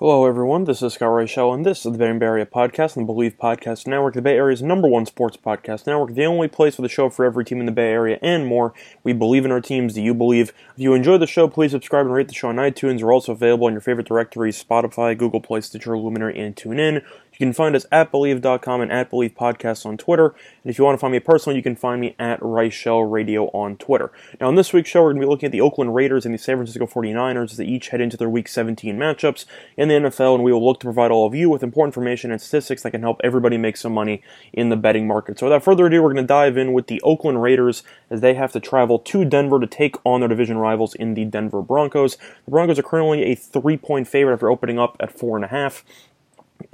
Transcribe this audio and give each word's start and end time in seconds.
Hello, 0.00 0.26
everyone. 0.26 0.64
This 0.64 0.82
is 0.82 0.94
Scott 0.94 1.10
Reichel, 1.10 1.54
and 1.54 1.64
this 1.64 1.86
is 1.86 1.92
the 1.92 1.98
Bay 1.98 2.06
Area 2.06 2.44
Podcast 2.44 2.96
and 2.96 3.04
the 3.04 3.12
Believe 3.12 3.38
Podcast 3.38 3.86
Network, 3.86 4.14
the 4.14 4.22
Bay 4.22 4.34
Area's 4.34 4.60
number 4.60 4.88
one 4.88 5.06
sports 5.06 5.36
podcast 5.36 5.86
network, 5.86 6.14
the 6.14 6.24
only 6.24 6.48
place 6.48 6.76
with 6.76 6.84
a 6.84 6.92
show 6.92 7.08
for 7.08 7.24
every 7.24 7.44
team 7.44 7.60
in 7.60 7.66
the 7.66 7.70
Bay 7.70 7.92
Area 7.92 8.18
and 8.20 8.44
more. 8.44 8.74
We 9.04 9.12
believe 9.12 9.44
in 9.44 9.52
our 9.52 9.60
teams. 9.60 9.94
Do 9.94 10.02
you 10.02 10.12
believe? 10.12 10.48
If 10.48 10.82
you 10.82 10.94
enjoy 10.94 11.18
the 11.18 11.28
show, 11.28 11.46
please 11.46 11.70
subscribe 11.70 12.06
and 12.06 12.12
rate 12.12 12.26
the 12.26 12.34
show 12.34 12.48
on 12.48 12.56
iTunes. 12.56 13.04
We're 13.04 13.14
also 13.14 13.30
available 13.30 13.68
on 13.68 13.72
your 13.72 13.80
favorite 13.80 14.08
directories 14.08 14.60
Spotify, 14.60 15.16
Google 15.16 15.40
Play, 15.40 15.60
Stitcher, 15.60 15.96
Luminary, 15.96 16.40
and 16.40 16.56
TuneIn. 16.56 17.04
You 17.34 17.46
can 17.46 17.52
find 17.52 17.74
us 17.74 17.84
at 17.90 18.12
Believe.com 18.12 18.80
and 18.80 18.92
at 18.92 19.10
Believe 19.10 19.34
Podcasts 19.34 19.84
on 19.84 19.96
Twitter. 19.96 20.28
And 20.28 20.70
if 20.70 20.78
you 20.78 20.84
want 20.84 20.96
to 20.96 21.00
find 21.00 21.12
me 21.12 21.18
personally, 21.18 21.56
you 21.56 21.62
can 21.62 21.74
find 21.74 22.00
me 22.00 22.14
at 22.18 22.38
Reichel 22.40 23.10
Radio 23.10 23.46
on 23.46 23.76
Twitter. 23.76 24.12
Now, 24.40 24.48
on 24.48 24.54
this 24.54 24.72
week's 24.72 24.90
show, 24.90 25.02
we're 25.02 25.10
going 25.10 25.22
to 25.22 25.26
be 25.26 25.30
looking 25.30 25.46
at 25.46 25.52
the 25.52 25.60
Oakland 25.60 25.94
Raiders 25.94 26.24
and 26.24 26.32
the 26.32 26.38
San 26.38 26.56
Francisco 26.56 26.86
49ers 26.86 27.52
as 27.52 27.56
they 27.56 27.64
each 27.64 27.88
head 27.88 28.00
into 28.00 28.16
their 28.16 28.28
Week 28.28 28.46
17 28.46 28.96
matchups 28.96 29.46
in 29.76 29.88
the 29.88 29.94
NFL, 29.94 30.36
and 30.36 30.44
we 30.44 30.52
will 30.52 30.64
look 30.64 30.78
to 30.80 30.86
provide 30.86 31.10
all 31.10 31.26
of 31.26 31.34
you 31.34 31.50
with 31.50 31.62
important 31.62 31.92
information 31.92 32.30
and 32.30 32.40
statistics 32.40 32.82
that 32.82 32.92
can 32.92 33.02
help 33.02 33.20
everybody 33.24 33.58
make 33.58 33.76
some 33.76 33.92
money 33.92 34.22
in 34.52 34.68
the 34.68 34.76
betting 34.76 35.06
market. 35.06 35.38
So, 35.38 35.46
without 35.46 35.64
further 35.64 35.86
ado, 35.86 36.02
we're 36.02 36.12
going 36.12 36.24
to 36.24 36.28
dive 36.28 36.56
in 36.56 36.72
with 36.72 36.86
the 36.86 37.00
Oakland 37.02 37.42
Raiders 37.42 37.82
as 38.10 38.20
they 38.20 38.34
have 38.34 38.52
to 38.52 38.60
travel 38.60 38.98
to 39.00 39.24
Denver 39.24 39.58
to 39.58 39.66
take 39.66 39.96
on 40.04 40.20
their 40.20 40.28
division 40.28 40.58
rivals 40.58 40.94
in 40.94 41.14
the 41.14 41.24
Denver 41.24 41.62
Broncos. 41.62 42.16
The 42.44 42.50
Broncos 42.50 42.78
are 42.78 42.82
currently 42.84 43.24
a 43.24 43.34
three 43.34 43.76
point 43.76 44.06
favorite 44.06 44.34
after 44.34 44.50
opening 44.50 44.78
up 44.78 44.96
at 45.00 45.16
four 45.18 45.36
and 45.36 45.44
a 45.44 45.48
half 45.48 45.84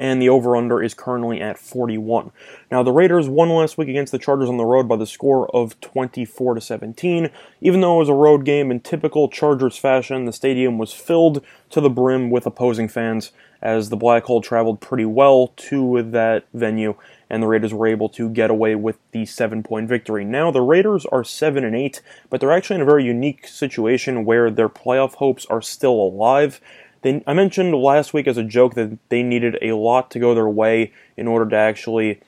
and 0.00 0.20
the 0.20 0.30
over 0.30 0.56
under 0.56 0.82
is 0.82 0.94
currently 0.94 1.42
at 1.42 1.58
41. 1.58 2.32
Now 2.70 2.82
the 2.82 2.90
Raiders 2.90 3.28
won 3.28 3.50
last 3.50 3.76
week 3.76 3.90
against 3.90 4.12
the 4.12 4.18
Chargers 4.18 4.48
on 4.48 4.56
the 4.56 4.64
road 4.64 4.88
by 4.88 4.96
the 4.96 5.06
score 5.06 5.54
of 5.54 5.78
24 5.82 6.54
to 6.54 6.60
17. 6.60 7.28
Even 7.60 7.82
though 7.82 7.96
it 7.96 7.98
was 7.98 8.08
a 8.08 8.14
road 8.14 8.46
game 8.46 8.70
in 8.70 8.80
typical 8.80 9.28
Chargers 9.28 9.76
fashion, 9.76 10.24
the 10.24 10.32
stadium 10.32 10.78
was 10.78 10.94
filled 10.94 11.44
to 11.68 11.82
the 11.82 11.90
brim 11.90 12.30
with 12.30 12.46
opposing 12.46 12.88
fans 12.88 13.30
as 13.60 13.90
the 13.90 13.96
Black 13.96 14.24
Hole 14.24 14.40
traveled 14.40 14.80
pretty 14.80 15.04
well 15.04 15.48
to 15.56 16.02
that 16.02 16.46
venue 16.54 16.94
and 17.28 17.42
the 17.42 17.46
Raiders 17.46 17.74
were 17.74 17.86
able 17.86 18.08
to 18.08 18.30
get 18.30 18.50
away 18.50 18.74
with 18.74 18.98
the 19.12 19.22
7-point 19.22 19.86
victory. 19.86 20.24
Now 20.24 20.50
the 20.50 20.62
Raiders 20.62 21.04
are 21.06 21.22
7 21.22 21.62
and 21.62 21.76
8, 21.76 22.00
but 22.30 22.40
they're 22.40 22.50
actually 22.50 22.76
in 22.76 22.82
a 22.82 22.86
very 22.86 23.04
unique 23.04 23.46
situation 23.46 24.24
where 24.24 24.50
their 24.50 24.70
playoff 24.70 25.14
hopes 25.14 25.46
are 25.46 25.62
still 25.62 25.92
alive. 25.92 26.60
They, 27.02 27.22
I 27.26 27.32
mentioned 27.32 27.74
last 27.74 28.12
week 28.12 28.26
as 28.26 28.36
a 28.36 28.44
joke 28.44 28.74
that 28.74 28.98
they 29.08 29.22
needed 29.22 29.58
a 29.62 29.72
lot 29.72 30.10
to 30.12 30.18
go 30.18 30.34
their 30.34 30.48
way 30.48 30.92
in 31.16 31.26
order 31.26 31.48
to 31.50 31.56
actually 31.56 32.20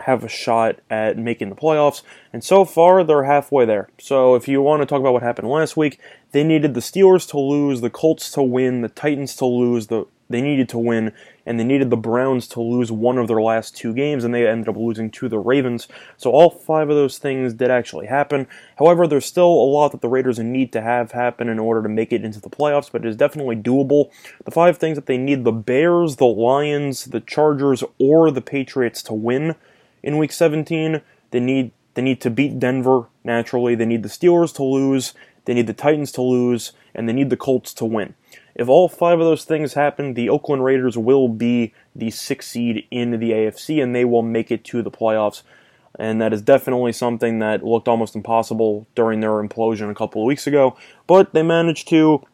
have 0.00 0.24
a 0.24 0.28
shot 0.28 0.80
at 0.90 1.16
making 1.16 1.48
the 1.48 1.54
playoffs, 1.54 2.02
and 2.32 2.42
so 2.42 2.64
far 2.64 3.04
they're 3.04 3.24
halfway 3.24 3.64
there. 3.64 3.88
So 3.98 4.34
if 4.34 4.48
you 4.48 4.60
want 4.60 4.82
to 4.82 4.86
talk 4.86 5.00
about 5.00 5.12
what 5.12 5.22
happened 5.22 5.48
last 5.48 5.76
week, 5.76 6.00
they 6.32 6.42
needed 6.42 6.74
the 6.74 6.80
Steelers 6.80 7.28
to 7.30 7.38
lose, 7.38 7.80
the 7.80 7.90
Colts 7.90 8.30
to 8.32 8.42
win, 8.42 8.80
the 8.80 8.88
Titans 8.88 9.36
to 9.36 9.46
lose, 9.46 9.86
the 9.86 10.06
they 10.32 10.40
needed 10.40 10.68
to 10.70 10.78
win, 10.78 11.12
and 11.46 11.58
they 11.58 11.64
needed 11.64 11.90
the 11.90 11.96
Browns 11.96 12.48
to 12.48 12.60
lose 12.60 12.90
one 12.90 13.18
of 13.18 13.28
their 13.28 13.40
last 13.40 13.76
two 13.76 13.92
games, 13.94 14.24
and 14.24 14.34
they 14.34 14.46
ended 14.46 14.68
up 14.68 14.76
losing 14.76 15.10
to 15.12 15.28
the 15.28 15.38
Ravens. 15.38 15.88
So 16.16 16.30
all 16.30 16.50
five 16.50 16.90
of 16.90 16.96
those 16.96 17.18
things 17.18 17.54
did 17.54 17.70
actually 17.70 18.06
happen. 18.06 18.46
However, 18.78 19.06
there's 19.06 19.26
still 19.26 19.46
a 19.46 19.70
lot 19.70 19.92
that 19.92 20.00
the 20.00 20.08
Raiders 20.08 20.38
need 20.38 20.72
to 20.72 20.80
have 20.80 21.12
happen 21.12 21.48
in 21.48 21.58
order 21.58 21.82
to 21.82 21.88
make 21.88 22.12
it 22.12 22.24
into 22.24 22.40
the 22.40 22.50
playoffs, 22.50 22.90
but 22.90 23.04
it 23.04 23.08
is 23.08 23.16
definitely 23.16 23.56
doable. 23.56 24.10
The 24.44 24.50
five 24.50 24.78
things 24.78 24.96
that 24.96 25.06
they 25.06 25.18
need 25.18 25.44
the 25.44 25.52
Bears, 25.52 26.16
the 26.16 26.26
Lions, 26.26 27.06
the 27.06 27.20
Chargers, 27.20 27.84
or 27.98 28.30
the 28.30 28.42
Patriots 28.42 29.02
to 29.04 29.14
win 29.14 29.54
in 30.02 30.18
Week 30.18 30.32
17. 30.32 31.02
They 31.30 31.40
need 31.40 31.72
they 31.94 32.02
need 32.02 32.20
to 32.22 32.30
beat 32.30 32.58
Denver 32.58 33.08
naturally. 33.22 33.74
They 33.74 33.84
need 33.84 34.02
the 34.02 34.08
Steelers 34.08 34.54
to 34.54 34.64
lose. 34.64 35.12
They 35.44 35.54
need 35.54 35.66
the 35.66 35.74
Titans 35.74 36.12
to 36.12 36.22
lose, 36.22 36.72
and 36.94 37.08
they 37.08 37.12
need 37.12 37.30
the 37.30 37.36
Colts 37.36 37.74
to 37.74 37.84
win. 37.84 38.14
If 38.54 38.68
all 38.68 38.88
five 38.88 39.18
of 39.18 39.24
those 39.24 39.44
things 39.44 39.74
happen, 39.74 40.14
the 40.14 40.28
Oakland 40.28 40.64
Raiders 40.64 40.98
will 40.98 41.28
be 41.28 41.72
the 41.94 42.10
sixth 42.10 42.50
seed 42.50 42.86
in 42.90 43.12
the 43.12 43.30
AFC 43.30 43.82
and 43.82 43.94
they 43.94 44.04
will 44.04 44.22
make 44.22 44.50
it 44.50 44.64
to 44.64 44.82
the 44.82 44.90
playoffs. 44.90 45.42
And 45.98 46.20
that 46.20 46.32
is 46.32 46.42
definitely 46.42 46.92
something 46.92 47.38
that 47.40 47.64
looked 47.64 47.88
almost 47.88 48.16
impossible 48.16 48.86
during 48.94 49.20
their 49.20 49.42
implosion 49.42 49.90
a 49.90 49.94
couple 49.94 50.22
of 50.22 50.26
weeks 50.26 50.46
ago. 50.46 50.76
But 51.06 51.32
they 51.34 51.42
managed 51.42 51.88
to 51.88 52.24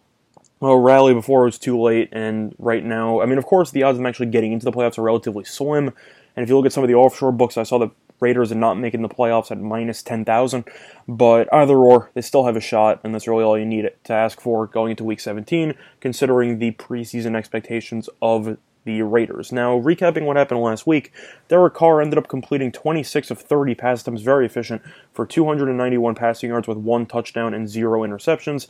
well, 0.61 0.77
rally 0.77 1.15
before 1.15 1.43
it 1.43 1.47
was 1.47 1.59
too 1.59 1.81
late. 1.81 2.09
And 2.13 2.55
right 2.59 2.85
now, 2.85 3.21
I 3.21 3.27
mean, 3.27 3.39
of 3.39 3.47
course, 3.47 3.71
the 3.71 3.83
odds 3.83 3.95
of 3.95 3.99
them 3.99 4.07
actually 4.07 4.27
getting 4.27 4.53
into 4.53 4.65
the 4.65 4.73
playoffs 4.73 4.99
are 4.99 5.03
relatively 5.03 5.45
slim. 5.45 5.93
And 6.35 6.43
if 6.43 6.49
you 6.49 6.57
look 6.57 6.67
at 6.67 6.73
some 6.73 6.85
of 6.85 6.89
the 6.89 6.95
offshore 6.95 7.33
books, 7.33 7.57
I 7.57 7.63
saw 7.63 7.79
that 7.79 7.91
Raiders 8.21 8.53
are 8.53 8.57
not 8.57 8.79
making 8.79 9.03
the 9.03 9.09
playoffs 9.09 9.51
at 9.51 9.61
minus 9.61 10.03
10,000. 10.03 10.65
But 11.07 11.53
either 11.53 11.77
or, 11.77 12.11
they 12.15 12.21
still 12.21 12.45
have 12.47 12.57
a 12.57 12.61
shot, 12.61 13.01
and 13.03 13.15
that's 13.15 13.29
really 13.29 13.45
all 13.45 13.59
you 13.59 13.67
need 13.67 13.91
to 14.05 14.13
ask 14.13 14.41
for 14.41 14.67
going 14.67 14.91
into 14.91 15.05
Week 15.05 15.21
17, 15.21 15.75
considering 16.01 16.59
the 16.59 16.73
preseason 16.73 17.37
expectations 17.37 18.09
of 18.21 18.59
the 18.85 19.03
Raiders. 19.03 19.53
Now, 19.53 19.79
recapping 19.79 20.25
what 20.25 20.37
happened 20.37 20.61
last 20.61 20.87
week, 20.87 21.13
Derek 21.49 21.75
Carr 21.75 22.01
ended 22.01 22.19
up 22.19 22.29
completing 22.29 22.73
26 22.73 23.31
of 23.31 23.39
30 23.39 23.75
pass 23.75 24.01
attempts, 24.01 24.23
very 24.23 24.47
efficient, 24.47 24.83
for 25.13 25.27
291 25.27 26.15
passing 26.15 26.51
yards 26.51 26.67
with 26.67 26.79
one 26.79 27.05
touchdown 27.05 27.53
and 27.53 27.69
zero 27.69 28.01
interceptions. 28.01 28.67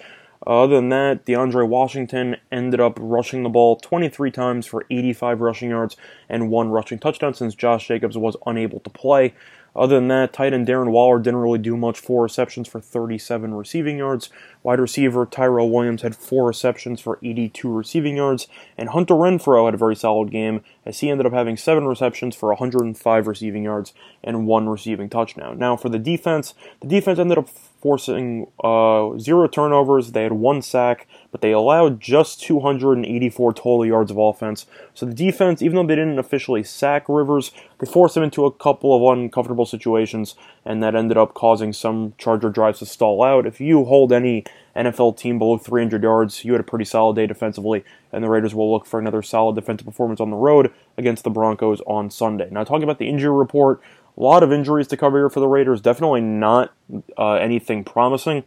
Other 0.49 0.77
than 0.77 0.89
that, 0.89 1.27
DeAndre 1.27 1.69
Washington 1.69 2.39
ended 2.51 2.81
up 2.81 2.97
rushing 2.99 3.43
the 3.43 3.51
ball 3.51 3.77
23 3.77 4.31
times 4.31 4.65
for 4.65 4.87
85 4.91 5.43
rushing 5.43 5.69
yards 5.69 5.95
and 6.27 6.49
one 6.51 6.71
rushing 6.71 6.99
touchdown 6.99 7.35
since 7.35 7.55
Josh 7.55 7.87
Jacobs 7.87 8.17
was 8.17 8.35
unable 8.47 8.81
to 8.81 8.89
play. 8.89 9.35
Other 9.77 9.97
than 9.97 10.09
that, 10.09 10.33
tight 10.33 10.55
end 10.55 10.67
Darren 10.67 10.91
Waller 10.91 11.19
didn't 11.19 11.41
really 11.41 11.59
do 11.59 11.77
much. 11.77 12.01
Four 12.01 12.23
receptions 12.23 12.67
for 12.67 12.81
37 12.81 13.53
receiving 13.53 13.99
yards. 13.99 14.31
Wide 14.63 14.81
receiver 14.81 15.25
Tyrell 15.27 15.71
Williams 15.71 16.03
had 16.03 16.17
four 16.17 16.47
receptions 16.47 17.01
for 17.01 17.19
82 17.23 17.71
receiving 17.71 18.17
yards. 18.17 18.49
And 18.77 18.91
Hunter 18.91 19.15
Renfrow 19.15 19.67
had 19.67 19.75
a 19.75 19.79
very 19.79 19.97
solid 19.97 20.31
game 20.31 20.63
as 20.85 21.01
he 21.01 21.11
ended 21.11 21.27
up 21.27 21.33
having 21.33 21.57
seven 21.57 21.87
receptions 21.87 22.35
for 22.35 22.49
105 22.51 23.27
receiving 23.27 23.65
yards 23.65 23.95
and 24.23 24.47
one 24.47 24.69
receiving 24.69 25.09
touchdown. 25.09 25.59
Now, 25.59 25.77
for 25.77 25.89
the 25.89 25.99
defense, 25.99 26.55
the 26.81 26.89
defense 26.89 27.19
ended 27.19 27.39
up 27.39 27.49
forcing 27.81 28.49
uh, 28.63 29.17
zero 29.19 29.47
turnovers. 29.47 30.13
They 30.13 30.25
had 30.25 30.33
one 30.33 30.63
sack, 30.63 31.07
but 31.31 31.41
they 31.41 31.53
allowed 31.53 32.01
just 32.01 32.41
284 32.43 33.53
total 33.53 33.87
yards 33.87 34.11
of 34.11 34.19
offense. 34.19 34.67
So 34.95 35.07
the 35.07 35.15
defense, 35.15 35.63
even 35.63 35.77
though 35.77 35.87
they 35.87 35.95
didn't 35.95 36.19
officially 36.19 36.65
sack 36.65 37.09
Rivers, 37.09 37.53
they 37.79 37.87
forced 37.87 38.17
him 38.17 38.23
into 38.23 38.45
a 38.45 38.53
couple 38.53 38.95
of 38.95 39.17
uncomfortable 39.17 39.67
situations, 39.67 40.35
and 40.65 40.83
that 40.83 40.97
ended 40.97 41.17
up 41.17 41.35
causing 41.35 41.73
some 41.73 42.15
Charger 42.19 42.51
drives 42.51 42.81
to 42.81 42.87
stall 42.87 43.23
out. 43.23 43.47
If 43.47 43.61
you 43.61 43.85
hold 43.85 44.13
any 44.13 44.45
NFL 44.77 45.17
team 45.17 45.39
below 45.39 45.59
300 45.59 46.03
yards, 46.03 46.45
you 46.45 46.53
had 46.53 46.61
a 46.61 46.65
pretty 46.65 46.85
solid 46.85 47.17
day 47.17 47.27
defensively, 47.27 47.85
and 48.13 48.23
the 48.23 48.29
Raiders 48.29 48.55
will 48.55 48.71
look 48.73 48.87
for 48.87 49.01
another 49.01 49.23
solid 49.23 49.57
defensive 49.57 49.87
performance 49.87 50.21
on 50.21 50.31
the 50.31 50.37
road 50.37 50.73
against 50.97 51.25
the 51.25 51.31
Broncos 51.31 51.81
on 51.87 52.11
Sunday. 52.11 52.49
Now, 52.51 52.65
talking 52.65 52.85
about 52.85 52.99
the 52.99 53.09
injury 53.09 53.37
report, 53.37 53.81
a 54.17 54.23
lot 54.23 54.43
of 54.43 54.53
injuries 54.53 54.87
to 54.89 54.97
cover 54.97 55.19
here 55.19 55.31
for 55.31 55.41
the 55.41 55.49
Raiders. 55.49 55.81
Definitely 55.81 56.21
not 56.21 56.73
uh, 57.17 57.35
anything 57.35 57.85
promising. 57.85 58.45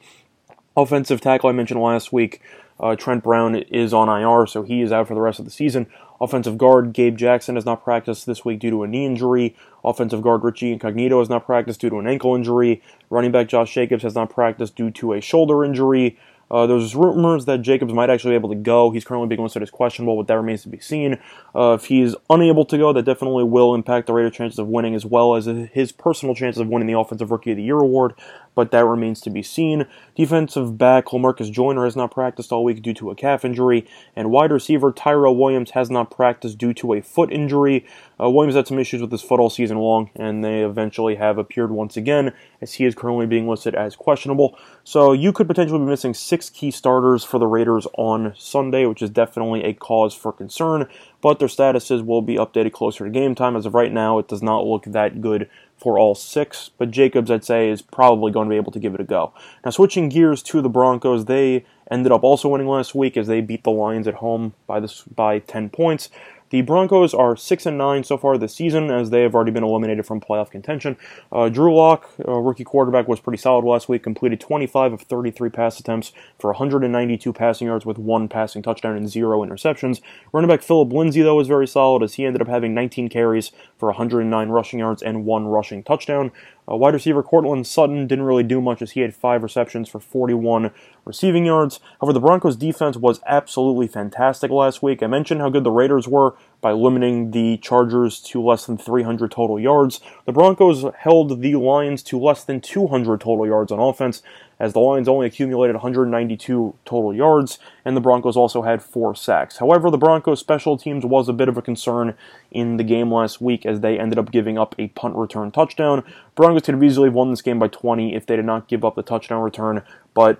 Offensive 0.75 1.19
tackle 1.19 1.50
I 1.50 1.53
mentioned 1.53 1.81
last 1.81 2.13
week, 2.13 2.41
uh, 2.81 2.96
Trent 2.96 3.24
Brown 3.24 3.56
is 3.56 3.94
on 3.94 4.09
IR, 4.09 4.47
so 4.47 4.64
he 4.64 4.81
is 4.81 4.92
out 4.92 5.07
for 5.07 5.13
the 5.13 5.22
rest 5.22 5.39
of 5.39 5.45
the 5.45 5.51
season. 5.51 5.88
Offensive 6.19 6.57
guard 6.57 6.94
Gabe 6.94 7.18
Jackson 7.18 7.56
has 7.56 7.66
not 7.66 7.83
practiced 7.83 8.25
this 8.25 8.44
week 8.44 8.60
due 8.60 8.72
to 8.72 8.83
a 8.83 8.88
knee 8.88 9.06
injury. 9.06 9.56
Offensive 9.83 10.22
guard 10.22 10.44
Richie 10.44 10.74
Incognito 10.74 11.19
has 11.19 11.30
not 11.30 11.45
practiced 11.45 11.81
due 11.81 11.89
to 11.89 12.00
an 12.00 12.07
ankle 12.07 12.36
injury. 12.36 12.81
Running 13.10 13.31
back 13.31 13.48
Josh 13.48 13.74
Jacobs 13.74 14.04
has 14.04 14.16
not 14.16 14.30
practiced 14.30 14.75
due 14.75 14.92
to 14.92 15.13
a 15.13 15.22
shoulder 15.22 15.63
injury. 15.63 16.18
Uh, 16.51 16.68
there's 16.68 16.95
rumors 16.95 17.45
that 17.45 17.62
Jacobs 17.62 17.94
might 17.94 18.10
actually 18.10 18.31
be 18.31 18.36
able 18.36 18.50
to 18.50 18.56
go. 18.56 18.92
He's 18.92 19.06
currently 19.06 19.30
being 19.30 19.42
listed 19.42 19.63
as 19.63 19.72
questionable, 19.72 20.18
but 20.18 20.27
that 20.27 20.36
remains 20.36 20.63
to 20.63 20.69
be 20.69 20.80
seen. 20.80 21.18
Uh, 21.56 21.77
if 21.80 21.86
he's 21.86 22.13
unable 22.30 22.66
to 22.66 22.77
go, 22.77 22.92
that 22.92 23.04
definitely 23.04 23.45
will 23.45 23.74
impact 23.74 24.07
the 24.07 24.13
Raiders' 24.13 24.36
chances 24.36 24.60
of 24.60 24.68
winning, 24.68 24.94
as 24.94 25.06
well 25.06 25.36
as 25.36 25.45
his 25.45 25.94
personal 25.94 26.36
chances 26.36 26.60
of 26.60 26.68
winning 26.68 26.88
the 26.88 27.00
Offensive 27.00 27.31
Rookie 27.31 27.51
of 27.51 27.57
the 27.57 27.63
Year 27.63 27.77
award. 27.77 28.16
But 28.56 28.71
that 28.71 28.86
remains 28.86 29.21
to 29.21 29.30
be 29.30 29.42
seen. 29.42 29.86
Defensive 30.15 30.77
back 30.77 31.06
Lamarcus 31.06 31.51
Joyner 31.51 31.86
has 31.86 31.95
not 31.95 32.12
practiced 32.12 32.51
all 32.51 32.63
week 32.63 32.81
due 32.81 32.94
to 32.95 33.09
a 33.09 33.15
calf 33.15 33.45
injury, 33.45 33.88
and 34.15 34.31
wide 34.31 34.51
receiver 34.51 34.92
Tyrell 34.92 35.36
Williams 35.36 35.71
has 35.71 35.89
not 35.89 36.12
practiced 36.12 36.57
due 36.57 36.74
to 36.75 36.94
a 36.94 37.01
foot 37.01 37.31
injury. 37.31 37.86
Uh, 38.21 38.30
Williams 38.30 38.56
had 38.56 38.68
some 38.68 38.80
issues 38.80 39.01
with 39.01 39.12
his 39.12 39.21
foot 39.21 39.39
all 39.39 39.50
season 39.50 39.77
long, 39.77 40.09
and 40.15 40.44
they 40.44 40.62
eventually 40.62 41.15
have 41.15 41.38
appeared 41.38 41.71
once 41.71 41.98
again, 41.98 42.33
as 42.62 42.74
he 42.74 42.86
is 42.86 42.94
currently 42.94 43.25
being 43.25 43.48
listed 43.48 43.74
as 43.74 43.95
questionable. 43.95 44.57
So 44.83 45.13
you 45.13 45.31
could 45.31 45.48
potentially 45.48 45.80
be 45.80 45.86
missing 45.86 46.13
six 46.13 46.50
key 46.50 46.71
starters 46.71 47.24
for 47.24 47.39
the 47.39 47.48
Raiders 47.48 47.88
on 47.98 48.33
Sunday, 48.38 48.86
which 48.86 49.01
is 49.01 49.09
definitely 49.09 49.63
a 49.63 49.74
cause 49.74 50.13
for 50.13 50.31
concern, 50.31 50.88
but 51.21 51.39
their 51.39 51.48
statuses 51.48 52.06
will 52.06 52.21
be 52.21 52.36
updated 52.36 52.74
closer 52.74 53.06
to 53.06 53.09
game 53.09 53.36
time. 53.36 53.56
As 53.56 53.65
of 53.65 53.74
right 53.74 53.92
now, 53.92 54.19
it 54.19 54.27
does 54.27 54.44
not 54.44 54.65
look 54.65 54.86
that 54.86 55.21
good 55.21 55.50
for 55.81 55.98
all 55.98 56.13
six, 56.13 56.69
but 56.78 56.92
Jacobs, 56.92 57.31
I'd 57.31 57.44
say, 57.44 57.68
is 57.68 57.81
probably 57.81 58.31
going 58.31 58.48
to 58.48 58.51
be 58.51 58.56
able 58.56 58.72
to 58.72 58.80
give 58.80 58.94
it 58.94 59.01
a 59.01 59.04
go. 59.04 59.33
Now, 59.66 59.72
switching 59.72 60.10
gears 60.10 60.44
to 60.44 60.62
the 60.62 60.69
Broncos, 60.69 61.25
they 61.25 61.66
ended 61.89 62.12
up 62.12 62.24
also 62.24 62.50
winning 62.50 62.68
last 62.68 62.94
week 62.94 63.18
as 63.18 63.25
they 63.25 63.42
beat 63.42 63.63
the 63.63 63.72
Lions 63.72 64.07
at 64.07 64.13
home 64.16 64.54
by 64.68 64.80
this 64.80 65.01
by 65.01 65.39
10 65.39 65.72
points. 65.72 66.10
The 66.51 66.62
Broncos 66.62 67.13
are 67.13 67.38
six 67.38 67.65
and 67.65 67.77
nine 67.77 68.03
so 68.03 68.18
far 68.18 68.38
this 68.38 68.53
season, 68.53 68.92
as 68.92 69.09
they 69.09 69.21
have 69.21 69.33
already 69.33 69.51
been 69.51 69.63
eliminated 69.63 70.06
from 70.06 70.19
playoff 70.19 70.51
contention. 70.51 70.98
Uh, 71.31 71.48
Drew 71.48 71.74
Lock, 71.74 72.09
rookie 72.18 72.65
quarterback, 72.65 73.07
was 73.07 73.21
pretty 73.21 73.38
solid 73.38 73.63
last 73.63 73.88
week. 73.88 74.03
Completed 74.03 74.42
25 74.42 74.92
of 74.92 75.01
33 75.03 75.50
pass 75.50 75.80
attempts 75.80 76.12
for 76.38 76.50
192 76.51 77.31
passing 77.31 77.68
yards 77.68 77.86
with 77.86 77.98
one 77.98 78.27
passing 78.27 78.62
touchdown 78.62 78.98
and 78.98 79.09
zero 79.09 79.45
interceptions. 79.45 80.01
Running 80.33 80.50
back 80.50 80.62
Phillip 80.62 80.92
Lindsay 80.92 81.21
though 81.21 81.36
was 81.36 81.48
very 81.48 81.68
solid, 81.68 82.03
as 82.03 82.15
he 82.15 82.25
ended 82.25 82.42
up 82.42 82.50
having 82.50 82.74
19 82.74 83.07
carries 83.07 83.53
for 83.77 83.88
109 83.88 84.50
rushing 84.50 84.80
yards 84.80 85.01
and 85.01 85.24
one 85.24 85.48
rushing 85.48 85.83
touchdown. 85.83 86.33
Uh, 86.71 86.75
wide 86.75 86.94
receiver 86.94 87.23
Courtland 87.23 87.68
Sutton 87.68 88.07
didn't 88.07 88.25
really 88.25 88.44
do 88.44 88.62
much 88.62 88.81
as 88.81 88.91
he 88.91 89.01
had 89.01 89.13
five 89.13 89.44
receptions 89.44 89.89
for 89.89 90.00
41 90.00 90.71
receiving 91.06 91.45
yards. 91.45 91.79
However, 92.00 92.13
the 92.13 92.19
Broncos 92.19 92.56
defense 92.56 92.95
was 92.95 93.19
absolutely 93.25 93.88
fantastic 93.88 94.51
last 94.51 94.81
week. 94.81 95.03
I 95.03 95.07
mentioned 95.07 95.41
how 95.41 95.50
good 95.50 95.63
the 95.63 95.71
Raiders 95.71 96.07
were 96.07 96.35
by 96.62 96.71
limiting 96.71 97.31
the 97.31 97.57
Chargers 97.57 98.19
to 98.21 98.41
less 98.41 98.65
than 98.65 98.77
300 98.77 99.31
total 99.31 99.59
yards. 99.59 100.00
The 100.25 100.31
Broncos 100.31 100.85
held 101.00 101.41
the 101.41 101.56
Lions 101.56 102.03
to 102.03 102.19
less 102.19 102.44
than 102.44 102.62
200 102.62 103.19
total 103.19 103.47
yards 103.47 103.71
on 103.71 103.79
offense, 103.79 104.21
as 104.62 104.74
the 104.74 104.80
Lions 104.80 105.08
only 105.08 105.25
accumulated 105.25 105.74
192 105.75 106.75
total 106.86 107.16
yards, 107.16 107.58
and 107.84 107.98
the 107.98 108.02
Broncos 108.02 108.38
also 108.38 108.62
had 108.62 108.84
four 108.84 109.16
sacks. 109.16 109.58
However, 109.58 109.90
the 109.90 109.98
Broncos 109.98 110.40
special 110.40 110.78
teams 110.78 111.04
was 111.04 111.28
a 111.28 111.34
bit 111.34 111.50
of 111.50 111.58
a 111.58 111.63
concern 111.63 112.13
in 112.52 112.78
the 112.78 112.84
game 112.84 113.12
last 113.12 113.42
week 113.42 113.66
as 113.66 113.80
they 113.80 113.98
ended 113.98 114.19
up 114.19 114.31
giving 114.31 114.60
up 114.60 114.75
a 114.78 114.90
punt 114.90 115.16
return 115.16 115.50
touchdown. 115.50 116.04
Broncos 116.36 116.62
could 116.62 116.75
have 116.75 116.84
easily 116.84 117.10
won 117.10 117.31
this 117.31 117.42
game 117.42 117.58
by 117.58 117.69
20 117.69 118.13
if 118.13 118.28
they 118.28 118.36
did 118.36 118.46
not 118.46 118.68
give 118.68 118.86
up 118.86 118.94
the 118.94 119.02
touchdown 119.02 119.42
return, 119.42 119.81
but 120.13 120.40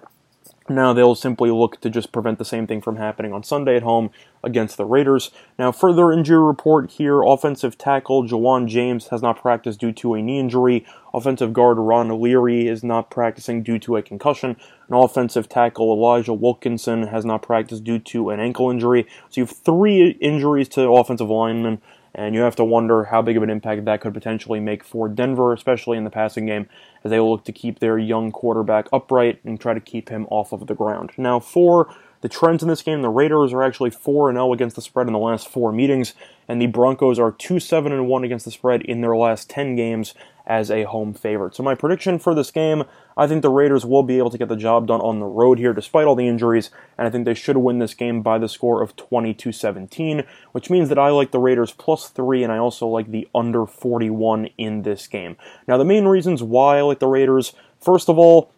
now 0.76 0.94
they'll 0.94 1.16
simply 1.16 1.52
look 1.52 1.80
to 1.82 1.90
just 1.90 2.12
prevent 2.12 2.38
the 2.38 2.46
same 2.46 2.68
thing 2.68 2.82
from 2.82 2.98
happening 2.98 3.34
on 3.34 3.44
Sunday 3.44 3.76
at 3.76 3.84
home 3.84 4.12
against 4.44 4.78
the 4.78 4.86
Raiders. 4.86 5.32
Now, 5.58 5.72
further 5.72 6.12
injury 6.12 6.44
report 6.44 6.92
here 6.92 7.22
offensive 7.22 7.78
tackle 7.78 8.24
Ja'Wuan 8.24 8.68
James 8.68 9.08
has 9.08 9.22
not 9.22 9.42
practiced 9.42 9.80
due 9.80 9.92
to 9.94 10.14
a 10.14 10.22
knee 10.22 10.40
injury. 10.40 10.86
Offensive 11.14 11.54
guard 11.54 11.78
Ron 11.78 12.22
Leary 12.22 12.68
is 12.68 12.84
not 12.84 13.10
practicing 13.10 13.64
due 13.64 13.80
to 13.80 13.98
a 13.98 14.02
concussion. 14.02 14.58
An 14.90 14.96
offensive 14.96 15.48
tackle 15.48 15.94
Elijah 15.94 16.34
Wilkinson 16.34 17.04
has 17.08 17.26
not 17.26 17.42
practiced 17.42 17.84
due 17.84 18.00
to 18.00 18.30
an 18.30 18.40
ankle 18.40 18.70
injury. 18.70 19.08
So 19.30 19.42
you 19.42 19.46
have 19.46 19.56
three 19.56 20.12
injuries 20.22 20.70
to 20.70 20.92
offensive 20.92 21.30
linemen 21.30 21.82
and 22.14 22.36
you 22.36 22.42
have 22.42 22.56
to 22.58 22.64
wonder 22.64 23.06
how 23.06 23.22
big 23.22 23.38
of 23.38 23.44
an 23.44 23.50
impact 23.50 23.86
that 23.86 24.02
could 24.02 24.14
potentially 24.14 24.60
make 24.60 24.84
for 24.84 25.08
Denver, 25.08 25.54
especially 25.54 25.98
in 25.98 26.04
the 26.04 26.10
passing 26.10 26.46
game, 26.46 26.68
as 27.04 27.12
they 27.12 27.20
will 27.20 27.32
look 27.32 27.46
to 27.46 27.52
keep 27.52 27.80
their 27.80 27.98
young 27.98 28.32
quarterback 28.32 28.88
upright 28.92 29.40
and 29.44 29.60
try 29.60 29.74
to 29.74 29.80
keep 29.80 30.10
him 30.10 30.28
off 30.30 30.52
of 30.52 30.68
the 30.68 30.76
ground. 30.76 31.12
Now, 31.18 31.40
for 31.40 31.94
the 32.22 32.30
trends 32.30 32.62
in 32.62 32.70
this 32.70 32.84
game, 32.84 33.02
the 33.02 33.10
Raiders 33.10 33.52
are 33.54 33.64
actually 33.64 33.90
4 33.90 34.32
0 34.32 34.54
against 34.54 34.76
the 34.76 34.82
spread 34.82 35.08
in 35.08 35.14
the 35.14 35.20
last 35.20 35.48
four 35.48 35.72
meetings, 35.72 36.14
and 36.48 36.62
the 36.62 36.68
Broncos 36.68 37.18
are 37.18 37.32
2 37.32 37.60
7 37.60 38.08
1 38.08 38.24
against 38.24 38.46
the 38.46 38.52
spread 38.52 38.82
in 38.84 39.02
their 39.02 39.16
last 39.16 39.50
10 39.50 39.76
games 39.76 40.14
as 40.46 40.72
a 40.72 40.84
home 40.84 41.14
favorite. 41.14 41.56
So, 41.56 41.64
my 41.64 41.76
prediction 41.76 42.20
for 42.20 42.34
this 42.34 42.52
game 42.52 42.84
I 43.18 43.28
think 43.28 43.42
the 43.42 43.50
Raiders 43.50 43.86
will 43.86 44.04
be 44.04 44.18
able 44.18 44.30
to 44.30 44.38
get 44.38 44.50
the 44.50 44.56
job 44.56 44.88
done 44.88 45.02
on 45.02 45.20
the 45.20 45.26
road 45.26 45.60
here 45.60 45.74
despite 45.74 46.06
all 46.06 46.16
the 46.16 46.28
injuries, 46.28 46.72
and 46.98 47.08
I 47.08 47.12
think 47.12 47.26
they 47.26 47.34
should 47.34 47.58
win 47.58 47.80
this 47.80 47.94
game 47.94 48.22
by 48.22 48.38
the 48.38 48.50
score 48.50 48.82
of 48.82 48.96
22 48.96 49.52
17, 49.52 50.24
which 50.52 50.70
means 50.70 50.90
that 50.90 51.00
I 51.00 51.10
like 51.10 51.32
the 51.32 51.40
Raiders 51.40 51.72
plus 51.72 52.08
3, 52.10 52.44
and 52.44 52.52
I 52.52 52.58
also 52.58 52.88
like 52.88 53.12
the 53.12 53.28
under 53.36 53.66
41 53.66 54.50
in 54.58 54.84
this 54.84 55.08
game. 55.08 55.38
Now, 55.68 55.78
the 55.78 55.86
main 55.86 56.06
reasons 56.06 56.42
why 56.42 56.78
I 56.78 56.82
like 56.82 57.00
the 57.00 57.08
Raiders, 57.08 57.54
first 57.80 58.10
of 58.10 58.18
all, 58.18 58.52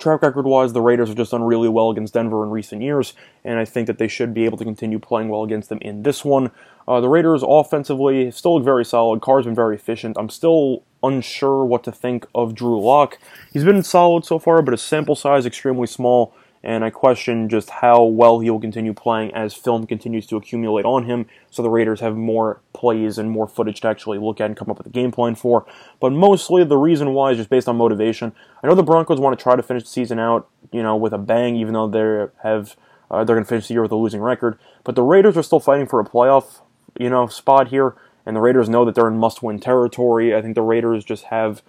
track 0.00 0.22
record 0.22 0.46
wise, 0.46 0.72
the 0.72 0.82
Raiders 0.82 1.08
have 1.08 1.16
just 1.16 1.30
done 1.30 1.42
really 1.42 1.68
well 1.68 1.90
against 1.90 2.14
Denver 2.14 2.44
in 2.44 2.50
recent 2.50 2.82
years, 2.82 3.14
and 3.44 3.58
I 3.58 3.64
think 3.64 3.86
that 3.86 3.98
they 3.98 4.08
should 4.08 4.34
be 4.34 4.44
able 4.44 4.58
to 4.58 4.64
continue 4.64 4.98
playing 4.98 5.28
well 5.28 5.44
against 5.44 5.68
them 5.68 5.78
in 5.80 6.02
this 6.02 6.24
one. 6.24 6.50
Uh, 6.86 7.00
the 7.00 7.08
Raiders 7.08 7.42
offensively 7.46 8.30
still 8.30 8.56
look 8.56 8.64
very 8.64 8.84
solid. 8.84 9.20
Carr's 9.20 9.44
been 9.44 9.54
very 9.54 9.76
efficient. 9.76 10.16
I'm 10.18 10.30
still 10.30 10.84
unsure 11.02 11.64
what 11.64 11.84
to 11.84 11.92
think 11.92 12.26
of 12.34 12.54
Drew 12.54 12.80
Lock. 12.80 13.18
He's 13.52 13.64
been 13.64 13.82
solid 13.82 14.24
so 14.24 14.38
far, 14.38 14.62
but 14.62 14.72
his 14.72 14.82
sample 14.82 15.14
size 15.14 15.46
extremely 15.46 15.86
small, 15.86 16.34
and 16.62 16.84
I 16.84 16.90
question 16.90 17.48
just 17.48 17.70
how 17.70 18.02
well 18.02 18.40
he 18.40 18.50
will 18.50 18.60
continue 18.60 18.92
playing 18.92 19.32
as 19.32 19.54
film 19.54 19.86
continues 19.86 20.26
to 20.26 20.36
accumulate 20.36 20.84
on 20.84 21.04
him, 21.04 21.26
so 21.50 21.62
the 21.62 21.70
Raiders 21.70 22.00
have 22.00 22.16
more 22.16 22.60
plays 22.72 23.18
and 23.18 23.30
more 23.30 23.46
footage 23.46 23.80
to 23.82 23.88
actually 23.88 24.18
look 24.18 24.40
at 24.40 24.46
and 24.46 24.56
come 24.56 24.70
up 24.70 24.78
with 24.78 24.86
a 24.86 24.90
game 24.90 25.12
plan 25.12 25.34
for. 25.34 25.66
But 26.00 26.12
mostly 26.12 26.64
the 26.64 26.76
reason 26.76 27.14
why 27.14 27.30
is 27.30 27.38
just 27.38 27.50
based 27.50 27.68
on 27.68 27.76
motivation. 27.76 28.32
I 28.62 28.66
know 28.66 28.74
the 28.74 28.82
Broncos 28.82 29.20
want 29.20 29.38
to 29.38 29.42
try 29.42 29.56
to 29.56 29.62
finish 29.62 29.84
the 29.84 29.90
season 29.90 30.18
out, 30.18 30.48
you 30.72 30.82
know, 30.82 30.96
with 30.96 31.12
a 31.12 31.18
bang, 31.18 31.56
even 31.56 31.74
though 31.74 31.88
they 31.88 32.26
have 32.42 32.76
uh, 33.10 33.24
they're 33.24 33.36
going 33.36 33.44
to 33.44 33.48
finish 33.48 33.68
the 33.68 33.74
year 33.74 33.82
with 33.82 33.92
a 33.92 33.96
losing 33.96 34.20
record. 34.20 34.58
But 34.84 34.94
the 34.94 35.02
Raiders 35.02 35.36
are 35.36 35.42
still 35.42 35.60
fighting 35.60 35.86
for 35.86 36.00
a 36.00 36.04
playoff, 36.04 36.60
you 36.98 37.08
know, 37.08 37.26
spot 37.26 37.68
here 37.68 37.94
and 38.28 38.36
the 38.36 38.40
Raiders 38.42 38.68
know 38.68 38.84
that 38.84 38.94
they're 38.94 39.08
in 39.08 39.16
must-win 39.16 39.58
territory. 39.58 40.36
I 40.36 40.42
think 40.42 40.54
the 40.54 40.60
Raiders 40.60 41.02
just 41.02 41.24
have 41.24 41.62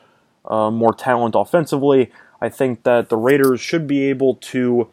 uh, 0.44 0.70
more 0.70 0.94
talent 0.94 1.34
offensively. 1.34 2.12
I 2.42 2.50
think 2.50 2.84
that 2.84 3.08
the 3.08 3.16
Raiders 3.16 3.62
should 3.62 3.88
be 3.88 4.10
able 4.10 4.36
to 4.36 4.92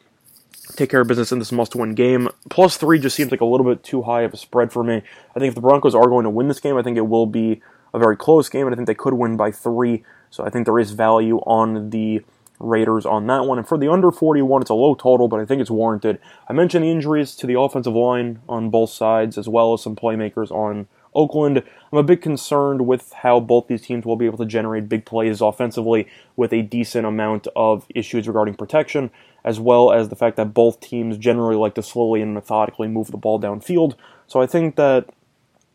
take 0.76 0.90
care 0.90 1.00
of 1.00 1.08
business 1.08 1.32
in 1.32 1.40
this 1.40 1.50
must-win 1.50 1.96
game. 1.96 2.28
Plus 2.50 2.76
three 2.76 3.00
just 3.00 3.16
seems 3.16 3.32
like 3.32 3.40
a 3.40 3.44
little 3.44 3.66
bit 3.66 3.82
too 3.82 4.02
high 4.02 4.22
of 4.22 4.32
a 4.32 4.36
spread 4.36 4.72
for 4.72 4.84
me. 4.84 5.02
I 5.34 5.40
think 5.40 5.48
if 5.48 5.54
the 5.56 5.60
Broncos 5.60 5.92
are 5.92 6.06
going 6.06 6.22
to 6.22 6.30
win 6.30 6.46
this 6.46 6.60
game, 6.60 6.76
I 6.76 6.82
think 6.82 6.96
it 6.96 7.08
will 7.08 7.26
be 7.26 7.60
a 7.92 7.98
very 7.98 8.16
close 8.16 8.48
game, 8.48 8.68
and 8.68 8.72
I 8.72 8.76
think 8.76 8.86
they 8.86 8.94
could 8.94 9.14
win 9.14 9.36
by 9.36 9.50
three. 9.50 10.04
So 10.30 10.44
I 10.44 10.50
think 10.50 10.66
there 10.66 10.78
is 10.78 10.92
value 10.92 11.38
on 11.38 11.90
the 11.90 12.22
Raiders 12.60 13.04
on 13.04 13.26
that 13.26 13.44
one. 13.44 13.58
And 13.58 13.66
for 13.66 13.76
the 13.76 13.90
under 13.90 14.12
41, 14.12 14.62
it's 14.62 14.70
a 14.70 14.74
low 14.74 14.94
total, 14.94 15.26
but 15.26 15.40
I 15.40 15.44
think 15.44 15.60
it's 15.60 15.70
warranted. 15.70 16.20
I 16.48 16.52
mentioned 16.52 16.84
the 16.84 16.92
injuries 16.92 17.34
to 17.36 17.46
the 17.48 17.58
offensive 17.58 17.94
line 17.94 18.38
on 18.48 18.70
both 18.70 18.90
sides, 18.90 19.36
as 19.36 19.48
well 19.48 19.74
as 19.74 19.82
some 19.82 19.96
playmakers 19.96 20.52
on 20.52 20.86
Oakland. 21.16 21.62
I'm 21.90 21.98
a 21.98 22.02
bit 22.02 22.22
concerned 22.22 22.86
with 22.86 23.12
how 23.12 23.40
both 23.40 23.66
these 23.66 23.82
teams 23.82 24.04
will 24.04 24.16
be 24.16 24.26
able 24.26 24.38
to 24.38 24.46
generate 24.46 24.88
big 24.88 25.04
plays 25.04 25.40
offensively 25.40 26.06
with 26.36 26.52
a 26.52 26.62
decent 26.62 27.06
amount 27.06 27.48
of 27.56 27.86
issues 27.94 28.28
regarding 28.28 28.54
protection, 28.54 29.10
as 29.44 29.58
well 29.58 29.90
as 29.90 30.08
the 30.08 30.16
fact 30.16 30.36
that 30.36 30.54
both 30.54 30.80
teams 30.80 31.16
generally 31.16 31.56
like 31.56 31.74
to 31.74 31.82
slowly 31.82 32.22
and 32.22 32.34
methodically 32.34 32.86
move 32.86 33.10
the 33.10 33.16
ball 33.16 33.40
downfield. 33.40 33.94
So 34.26 34.40
I 34.40 34.46
think 34.46 34.76
that 34.76 35.08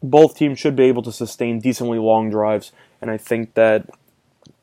both 0.03 0.35
teams 0.35 0.59
should 0.59 0.75
be 0.75 0.83
able 0.83 1.03
to 1.03 1.11
sustain 1.11 1.59
decently 1.59 1.99
long 1.99 2.29
drives, 2.29 2.71
and 3.01 3.09
I 3.09 3.17
think 3.17 3.55
that 3.55 3.89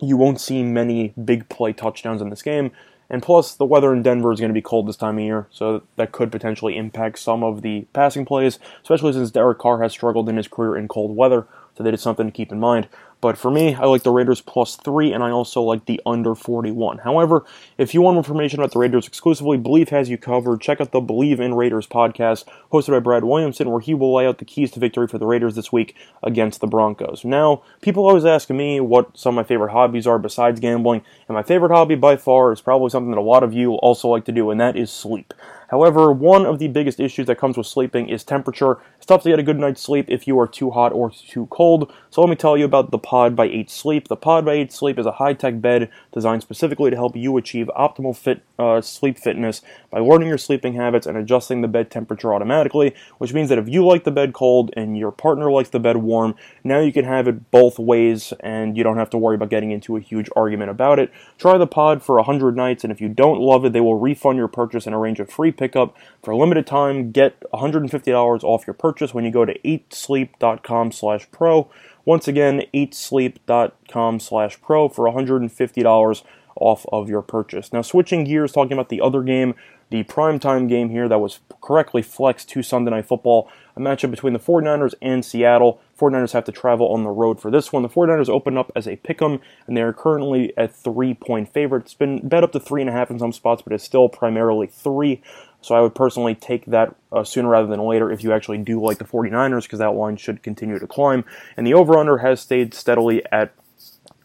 you 0.00 0.16
won't 0.16 0.40
see 0.40 0.62
many 0.62 1.12
big 1.24 1.48
play 1.48 1.72
touchdowns 1.72 2.22
in 2.22 2.30
this 2.30 2.42
game. 2.42 2.70
And 3.10 3.22
plus, 3.22 3.54
the 3.54 3.64
weather 3.64 3.92
in 3.92 4.02
Denver 4.02 4.32
is 4.32 4.40
going 4.40 4.50
to 4.50 4.54
be 4.54 4.60
cold 4.60 4.86
this 4.86 4.96
time 4.96 5.16
of 5.16 5.24
year, 5.24 5.46
so 5.50 5.82
that 5.96 6.12
could 6.12 6.30
potentially 6.30 6.76
impact 6.76 7.18
some 7.18 7.42
of 7.42 7.62
the 7.62 7.86
passing 7.92 8.26
plays, 8.26 8.58
especially 8.82 9.14
since 9.14 9.30
Derek 9.30 9.58
Carr 9.58 9.80
has 9.82 9.92
struggled 9.92 10.28
in 10.28 10.36
his 10.36 10.48
career 10.48 10.76
in 10.76 10.88
cold 10.88 11.16
weather, 11.16 11.46
so 11.76 11.84
that 11.84 11.94
is 11.94 12.02
something 12.02 12.26
to 12.26 12.32
keep 12.32 12.52
in 12.52 12.60
mind. 12.60 12.88
But 13.20 13.36
for 13.36 13.50
me, 13.50 13.74
I 13.74 13.84
like 13.86 14.04
the 14.04 14.12
Raiders 14.12 14.40
plus 14.40 14.76
three, 14.76 15.12
and 15.12 15.24
I 15.24 15.30
also 15.30 15.60
like 15.60 15.86
the 15.86 16.00
under 16.06 16.36
41. 16.36 16.98
However, 16.98 17.44
if 17.76 17.92
you 17.92 18.00
want 18.00 18.14
more 18.14 18.20
information 18.20 18.60
about 18.60 18.72
the 18.72 18.78
Raiders 18.78 19.08
exclusively, 19.08 19.56
Believe 19.56 19.88
has 19.88 20.08
you 20.08 20.16
covered. 20.16 20.60
Check 20.60 20.80
out 20.80 20.92
the 20.92 21.00
Believe 21.00 21.40
in 21.40 21.54
Raiders 21.54 21.88
podcast, 21.88 22.44
hosted 22.72 22.90
by 22.90 23.00
Brad 23.00 23.24
Williamson, 23.24 23.70
where 23.70 23.80
he 23.80 23.92
will 23.92 24.14
lay 24.14 24.26
out 24.26 24.38
the 24.38 24.44
keys 24.44 24.70
to 24.72 24.80
victory 24.80 25.08
for 25.08 25.18
the 25.18 25.26
Raiders 25.26 25.56
this 25.56 25.72
week 25.72 25.96
against 26.22 26.60
the 26.60 26.68
Broncos. 26.68 27.24
Now, 27.24 27.62
people 27.80 28.06
always 28.06 28.24
ask 28.24 28.50
me 28.50 28.78
what 28.78 29.18
some 29.18 29.36
of 29.36 29.44
my 29.44 29.48
favorite 29.48 29.72
hobbies 29.72 30.06
are 30.06 30.18
besides 30.18 30.60
gambling, 30.60 31.02
and 31.26 31.34
my 31.34 31.42
favorite 31.42 31.72
hobby 31.72 31.96
by 31.96 32.16
far 32.16 32.52
is 32.52 32.60
probably 32.60 32.90
something 32.90 33.10
that 33.10 33.18
a 33.18 33.20
lot 33.20 33.42
of 33.42 33.52
you 33.52 33.74
also 33.74 34.08
like 34.08 34.26
to 34.26 34.32
do, 34.32 34.50
and 34.50 34.60
that 34.60 34.76
is 34.76 34.92
sleep. 34.92 35.34
However, 35.68 36.10
one 36.12 36.46
of 36.46 36.58
the 36.58 36.68
biggest 36.68 36.98
issues 36.98 37.26
that 37.26 37.38
comes 37.38 37.56
with 37.56 37.66
sleeping 37.66 38.08
is 38.08 38.24
temperature. 38.24 38.78
It's 38.96 39.06
tough 39.06 39.22
to 39.22 39.28
get 39.28 39.38
a 39.38 39.42
good 39.42 39.58
night's 39.58 39.82
sleep 39.82 40.06
if 40.08 40.26
you 40.26 40.38
are 40.40 40.48
too 40.48 40.70
hot 40.70 40.92
or 40.92 41.10
too 41.10 41.46
cold. 41.46 41.92
So 42.10 42.22
let 42.22 42.30
me 42.30 42.36
tell 42.36 42.56
you 42.56 42.64
about 42.64 42.90
the 42.90 42.98
Pod 42.98 43.36
by 43.36 43.46
8 43.46 43.70
Sleep. 43.70 44.08
The 44.08 44.16
Pod 44.16 44.46
by 44.46 44.54
8 44.54 44.72
Sleep 44.72 44.98
is 44.98 45.04
a 45.04 45.12
high-tech 45.12 45.60
bed 45.60 45.90
designed 46.12 46.42
specifically 46.42 46.90
to 46.90 46.96
help 46.96 47.14
you 47.16 47.36
achieve 47.36 47.70
optimal 47.76 48.16
fit 48.16 48.42
uh, 48.58 48.80
sleep 48.80 49.18
fitness 49.18 49.62
by 49.90 50.00
learning 50.00 50.28
your 50.28 50.38
sleeping 50.38 50.74
habits 50.74 51.06
and 51.06 51.16
adjusting 51.18 51.60
the 51.60 51.68
bed 51.68 51.90
temperature 51.90 52.34
automatically, 52.34 52.94
which 53.18 53.34
means 53.34 53.50
that 53.50 53.58
if 53.58 53.68
you 53.68 53.86
like 53.86 54.04
the 54.04 54.10
bed 54.10 54.32
cold 54.32 54.70
and 54.74 54.96
your 54.96 55.12
partner 55.12 55.50
likes 55.50 55.68
the 55.68 55.78
bed 55.78 55.98
warm, 55.98 56.34
now 56.64 56.80
you 56.80 56.92
can 56.92 57.04
have 57.04 57.28
it 57.28 57.50
both 57.50 57.78
ways 57.78 58.32
and 58.40 58.76
you 58.76 58.82
don't 58.82 58.96
have 58.96 59.10
to 59.10 59.18
worry 59.18 59.34
about 59.34 59.50
getting 59.50 59.70
into 59.70 59.96
a 59.96 60.00
huge 60.00 60.30
argument 60.34 60.70
about 60.70 60.98
it. 60.98 61.12
Try 61.36 61.58
the 61.58 61.66
Pod 61.66 62.02
for 62.02 62.16
100 62.16 62.56
nights 62.56 62.84
and 62.84 62.92
if 62.92 63.00
you 63.00 63.08
don't 63.08 63.38
love 63.38 63.66
it, 63.66 63.74
they 63.74 63.80
will 63.82 63.98
refund 63.98 64.38
your 64.38 64.48
purchase 64.48 64.86
and 64.86 64.94
arrange 64.94 65.20
a 65.20 65.26
free 65.26 65.52
pickup. 65.58 65.96
For 66.22 66.30
a 66.30 66.36
limited 66.36 66.66
time, 66.66 67.10
get 67.10 67.40
$150 67.52 68.44
off 68.44 68.66
your 68.66 68.74
purchase 68.74 69.12
when 69.12 69.24
you 69.24 69.30
go 69.30 69.44
to 69.44 69.58
8sleep.com 69.58 70.92
slash 70.92 71.30
pro. 71.30 71.70
Once 72.04 72.26
again, 72.26 72.62
8sleep.com 72.72 74.20
slash 74.20 74.60
pro 74.62 74.88
for 74.88 75.04
$150 75.04 76.22
off 76.56 76.86
of 76.90 77.08
your 77.08 77.22
purchase. 77.22 77.72
Now, 77.72 77.82
switching 77.82 78.24
gears, 78.24 78.52
talking 78.52 78.72
about 78.72 78.88
the 78.88 79.00
other 79.00 79.22
game, 79.22 79.54
the 79.90 80.04
primetime 80.04 80.68
game 80.68 80.90
here 80.90 81.08
that 81.08 81.18
was 81.18 81.40
correctly 81.62 82.02
flexed 82.02 82.48
to 82.50 82.62
Sunday 82.62 82.90
Night 82.90 83.06
Football, 83.06 83.50
a 83.74 83.80
matchup 83.80 84.10
between 84.10 84.32
the 84.32 84.38
49ers 84.38 84.94
and 85.00 85.24
Seattle. 85.24 85.80
49ers 85.98 86.32
have 86.32 86.44
to 86.44 86.52
travel 86.52 86.88
on 86.88 87.04
the 87.04 87.10
road 87.10 87.40
for 87.40 87.50
this 87.50 87.72
one. 87.72 87.82
The 87.82 87.88
49ers 87.88 88.28
open 88.28 88.58
up 88.58 88.70
as 88.76 88.86
a 88.86 88.96
pick 88.96 89.22
'em, 89.22 89.40
and 89.66 89.76
they 89.76 89.82
are 89.82 89.92
currently 89.92 90.52
a 90.56 90.68
three 90.68 91.14
point 91.14 91.48
favorite. 91.48 91.84
It's 91.84 91.94
been 91.94 92.26
bet 92.26 92.44
up 92.44 92.52
to 92.52 92.60
three 92.60 92.82
and 92.82 92.90
a 92.90 92.92
half 92.92 93.10
in 93.10 93.18
some 93.18 93.32
spots, 93.32 93.62
but 93.62 93.72
it's 93.72 93.84
still 93.84 94.08
primarily 94.08 94.66
three. 94.66 95.22
So 95.60 95.74
I 95.74 95.80
would 95.80 95.94
personally 95.94 96.34
take 96.34 96.66
that 96.66 96.94
uh, 97.12 97.24
sooner 97.24 97.48
rather 97.48 97.66
than 97.66 97.80
later 97.80 98.10
if 98.12 98.22
you 98.22 98.32
actually 98.32 98.58
do 98.58 98.80
like 98.80 98.98
the 98.98 99.04
49ers, 99.04 99.62
because 99.62 99.80
that 99.80 99.94
line 99.94 100.16
should 100.16 100.42
continue 100.42 100.78
to 100.78 100.86
climb. 100.86 101.24
And 101.56 101.66
the 101.66 101.74
over 101.74 101.98
under 101.98 102.18
has 102.18 102.40
stayed 102.40 102.74
steadily 102.74 103.22
at 103.32 103.52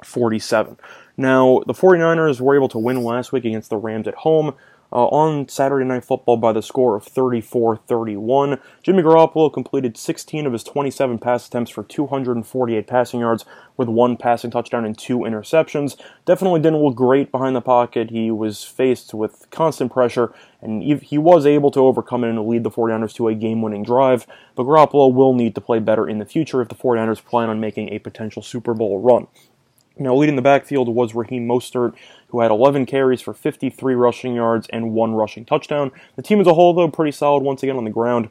47. 0.04 0.78
Now, 1.18 1.62
the 1.66 1.74
49ers 1.74 2.40
were 2.40 2.56
able 2.56 2.70
to 2.70 2.80
win 2.80 3.04
last 3.04 3.32
week 3.32 3.46
against 3.46 3.70
the 3.70 3.78
Rams 3.78 4.08
at 4.08 4.16
home 4.16 4.56
uh, 4.94 5.08
on 5.08 5.50
Saturday 5.50 5.86
Night 5.86 6.06
Football 6.06 6.38
by 6.38 6.54
the 6.54 6.62
score 6.62 6.96
of 6.96 7.04
34 7.04 7.78
31. 7.78 8.60
Jimmy 8.84 9.02
Garoppolo 9.02 9.52
completed 9.52 9.98
16 9.98 10.46
of 10.46 10.54
his 10.54 10.64
27 10.64 11.18
pass 11.18 11.48
attempts 11.48 11.72
for 11.72 11.84
248 11.84 12.86
passing 12.86 13.22
yards 13.22 13.44
with 13.76 13.90
one 13.90 14.16
passing 14.16 14.52
touchdown 14.52 14.86
and 14.86 14.98
two 14.98 15.20
interceptions. 15.20 16.00
Definitely 16.26 16.62
didn't 16.62 16.84
look 16.84 16.96
great 16.96 17.32
behind 17.32 17.56
the 17.56 17.62
pocket. 17.62 18.12
He 18.12 18.30
was 18.30 18.64
faced 18.64 19.16
with 19.16 19.48
constant 19.50 19.92
pressure, 19.92 20.32
and 20.62 20.84
he 20.84 21.18
was 21.18 21.46
able 21.48 21.72
to 21.72 21.80
overcome 21.80 22.24
it 22.24 22.30
and 22.30 22.48
lead 22.48 22.64
the 22.64 22.72
49ers 22.72 23.16
to 23.16 23.28
a 23.28 23.36
game 23.36 23.64
winning 23.64 23.84
drive. 23.84 24.28
But 24.54 24.64
Garoppolo 24.64 25.12
will 25.12 25.34
need 25.34 25.56
to 25.56 25.62
play 25.62 25.80
better 25.80 26.08
in 26.08 26.20
the 26.20 26.26
future 26.26 26.62
if 26.62 26.70
the 26.70 26.76
49ers 26.76 27.26
plan 27.26 27.50
on 27.50 27.60
making 27.60 27.90
a 27.90 28.00
potential 28.00 28.44
Super 28.44 28.76
Bowl 28.76 29.02
run. 29.02 29.28
Now, 29.98 30.16
leading 30.16 30.36
the 30.36 30.42
backfield 30.42 30.90
was 30.90 31.14
Raheem 31.14 31.48
Mostert, 31.48 31.94
who 32.30 32.40
had 32.40 32.50
11 32.50 32.88
carries 32.88 33.22
for 33.22 33.34
53 33.34 33.94
rushing 33.94 34.34
yards 34.34 34.68
and 34.72 34.94
one 34.94 35.14
rushing 35.14 35.46
touchdown. 35.46 35.92
The 36.16 36.24
team 36.24 36.42
as 36.42 36.48
a 36.48 36.56
whole, 36.56 36.74
though, 36.74 36.90
pretty 36.90 37.12
solid 37.12 37.44
once 37.44 37.62
again 37.62 37.78
on 37.78 37.84
the 37.84 37.92
ground. 37.92 38.30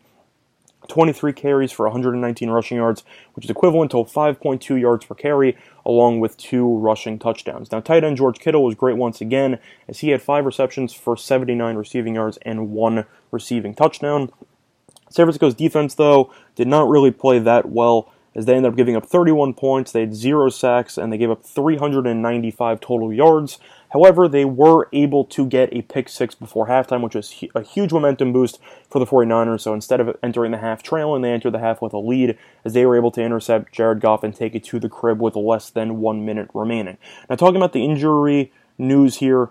23 0.88 1.32
carries 1.32 1.70
for 1.70 1.86
119 1.86 2.50
rushing 2.50 2.78
yards, 2.78 3.04
which 3.34 3.44
is 3.44 3.50
equivalent 3.50 3.92
to 3.92 3.98
5.2 3.98 4.80
yards 4.80 5.04
per 5.04 5.14
carry, 5.14 5.56
along 5.86 6.18
with 6.18 6.36
two 6.36 6.76
rushing 6.78 7.18
touchdowns. 7.18 7.70
Now, 7.70 7.78
tight 7.78 8.02
end 8.02 8.16
George 8.16 8.40
Kittle 8.40 8.64
was 8.64 8.74
great 8.74 8.96
once 8.96 9.20
again, 9.20 9.60
as 9.88 10.00
he 10.00 10.10
had 10.10 10.20
five 10.20 10.44
receptions 10.44 10.92
for 10.92 11.16
79 11.16 11.76
receiving 11.76 12.16
yards 12.16 12.38
and 12.42 12.70
one 12.70 13.04
receiving 13.30 13.74
touchdown. 13.74 14.30
San 15.10 15.26
Francisco's 15.26 15.54
defense, 15.54 15.94
though, 15.94 16.32
did 16.56 16.66
not 16.66 16.88
really 16.88 17.12
play 17.12 17.38
that 17.38 17.68
well 17.68 18.12
as 18.34 18.46
they 18.46 18.54
ended 18.54 18.72
up 18.72 18.76
giving 18.76 18.96
up 18.96 19.06
31 19.06 19.54
points. 19.54 19.92
They 19.92 20.00
had 20.00 20.14
zero 20.14 20.48
sacks 20.48 20.96
and 20.96 21.12
they 21.12 21.18
gave 21.18 21.30
up 21.30 21.44
395 21.44 22.80
total 22.80 23.12
yards. 23.12 23.58
However, 23.92 24.26
they 24.26 24.46
were 24.46 24.88
able 24.92 25.24
to 25.26 25.46
get 25.46 25.72
a 25.72 25.82
pick 25.82 26.08
six 26.08 26.34
before 26.34 26.66
halftime, 26.66 27.02
which 27.02 27.14
was 27.14 27.34
a 27.54 27.60
huge 27.60 27.92
momentum 27.92 28.32
boost 28.32 28.58
for 28.88 28.98
the 28.98 29.04
49ers. 29.04 29.60
So 29.60 29.74
instead 29.74 30.00
of 30.00 30.16
entering 30.22 30.52
the 30.52 30.58
half 30.58 30.82
trailing, 30.82 31.20
they 31.20 31.30
entered 31.30 31.52
the 31.52 31.58
half 31.58 31.82
with 31.82 31.92
a 31.92 31.98
lead 31.98 32.38
as 32.64 32.72
they 32.72 32.86
were 32.86 32.96
able 32.96 33.10
to 33.10 33.22
intercept 33.22 33.72
Jared 33.72 34.00
Goff 34.00 34.24
and 34.24 34.34
take 34.34 34.54
it 34.54 34.64
to 34.64 34.80
the 34.80 34.88
crib 34.88 35.20
with 35.20 35.36
less 35.36 35.68
than 35.68 36.00
one 36.00 36.24
minute 36.24 36.48
remaining. 36.54 36.96
Now, 37.28 37.36
talking 37.36 37.56
about 37.56 37.74
the 37.74 37.84
injury 37.84 38.50
news 38.78 39.16
here 39.16 39.50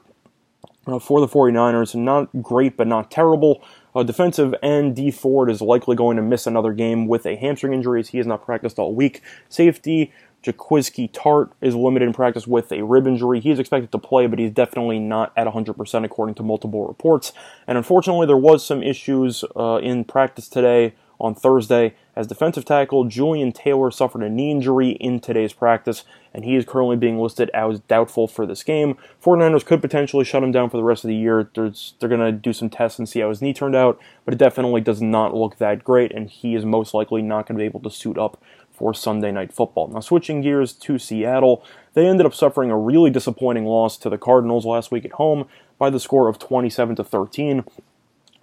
uh, 0.87 0.97
for 0.97 1.19
the 1.19 1.27
49ers, 1.27 1.93
not 1.93 2.29
great 2.41 2.75
but 2.75 2.87
not 2.87 3.11
terrible. 3.11 3.63
Uh, 3.95 4.03
defensive 4.03 4.55
end 4.63 4.95
Dee 4.95 5.11
Ford 5.11 5.49
is 5.49 5.61
likely 5.61 5.95
going 5.95 6.17
to 6.17 6.23
miss 6.23 6.47
another 6.47 6.73
game 6.73 7.07
with 7.07 7.25
a 7.25 7.35
hamstring 7.35 7.73
injury 7.73 7.99
as 7.99 8.09
he 8.09 8.17
has 8.17 8.27
not 8.27 8.43
practiced 8.43 8.79
all 8.79 8.93
week. 8.93 9.21
Safety 9.49 10.11
Jaquiski 10.43 11.09
Tart 11.11 11.51
is 11.61 11.75
limited 11.75 12.05
in 12.05 12.13
practice 12.13 12.47
with 12.47 12.71
a 12.71 12.83
rib 12.83 13.05
injury. 13.05 13.39
He 13.39 13.51
is 13.51 13.59
expected 13.59 13.91
to 13.91 13.97
play, 13.97 14.27
but 14.27 14.39
he's 14.39 14.51
definitely 14.51 14.99
not 14.99 15.31
at 15.37 15.47
100% 15.47 16.05
according 16.05 16.35
to 16.35 16.43
multiple 16.43 16.87
reports. 16.87 17.31
And 17.67 17.77
unfortunately, 17.77 18.25
there 18.25 18.37
was 18.37 18.65
some 18.65 18.81
issues 18.81 19.43
uh, 19.55 19.79
in 19.83 20.03
practice 20.03 20.47
today 20.47 20.95
on 21.21 21.35
Thursday 21.35 21.93
as 22.15 22.27
defensive 22.27 22.65
tackle 22.65 23.05
Julian 23.05 23.51
Taylor 23.51 23.89
suffered 23.89 24.23
a 24.23 24.29
knee 24.29 24.51
injury 24.51 24.89
in 24.91 25.19
today's 25.19 25.53
practice, 25.53 26.03
and 26.33 26.43
he 26.43 26.55
is 26.55 26.65
currently 26.65 26.97
being 26.97 27.19
listed 27.19 27.49
as 27.53 27.79
doubtful 27.81 28.27
for 28.27 28.45
this 28.45 28.63
game. 28.63 28.97
49ers 29.23 29.65
could 29.65 29.81
potentially 29.81 30.25
shut 30.25 30.43
him 30.43 30.51
down 30.51 30.69
for 30.69 30.77
the 30.77 30.83
rest 30.83 31.03
of 31.03 31.07
the 31.07 31.15
year. 31.15 31.49
There's, 31.55 31.93
they're 31.99 32.09
going 32.09 32.19
to 32.19 32.31
do 32.31 32.51
some 32.51 32.69
tests 32.69 32.99
and 32.99 33.07
see 33.07 33.21
how 33.21 33.29
his 33.29 33.41
knee 33.41 33.53
turned 33.53 33.75
out, 33.75 33.99
but 34.25 34.33
it 34.33 34.37
definitely 34.37 34.81
does 34.81 35.01
not 35.01 35.33
look 35.33 35.57
that 35.57 35.83
great, 35.83 36.11
and 36.11 36.29
he 36.29 36.55
is 36.55 36.65
most 36.65 36.93
likely 36.93 37.21
not 37.21 37.47
going 37.47 37.57
to 37.57 37.61
be 37.61 37.65
able 37.65 37.81
to 37.81 37.91
suit 37.91 38.17
up 38.17 38.41
for 38.71 38.93
Sunday 38.93 39.31
night 39.31 39.53
football. 39.53 39.87
Now, 39.87 39.99
switching 39.99 40.41
gears 40.41 40.73
to 40.73 40.97
Seattle, 40.97 41.63
they 41.93 42.07
ended 42.07 42.25
up 42.25 42.33
suffering 42.33 42.71
a 42.71 42.77
really 42.77 43.09
disappointing 43.09 43.65
loss 43.65 43.95
to 43.97 44.09
the 44.09 44.17
Cardinals 44.17 44.65
last 44.65 44.91
week 44.91 45.05
at 45.05 45.13
home 45.13 45.47
by 45.77 45.89
the 45.89 45.99
score 45.99 46.27
of 46.27 46.39
27 46.39 46.95
to 46.95 47.03
13. 47.03 47.63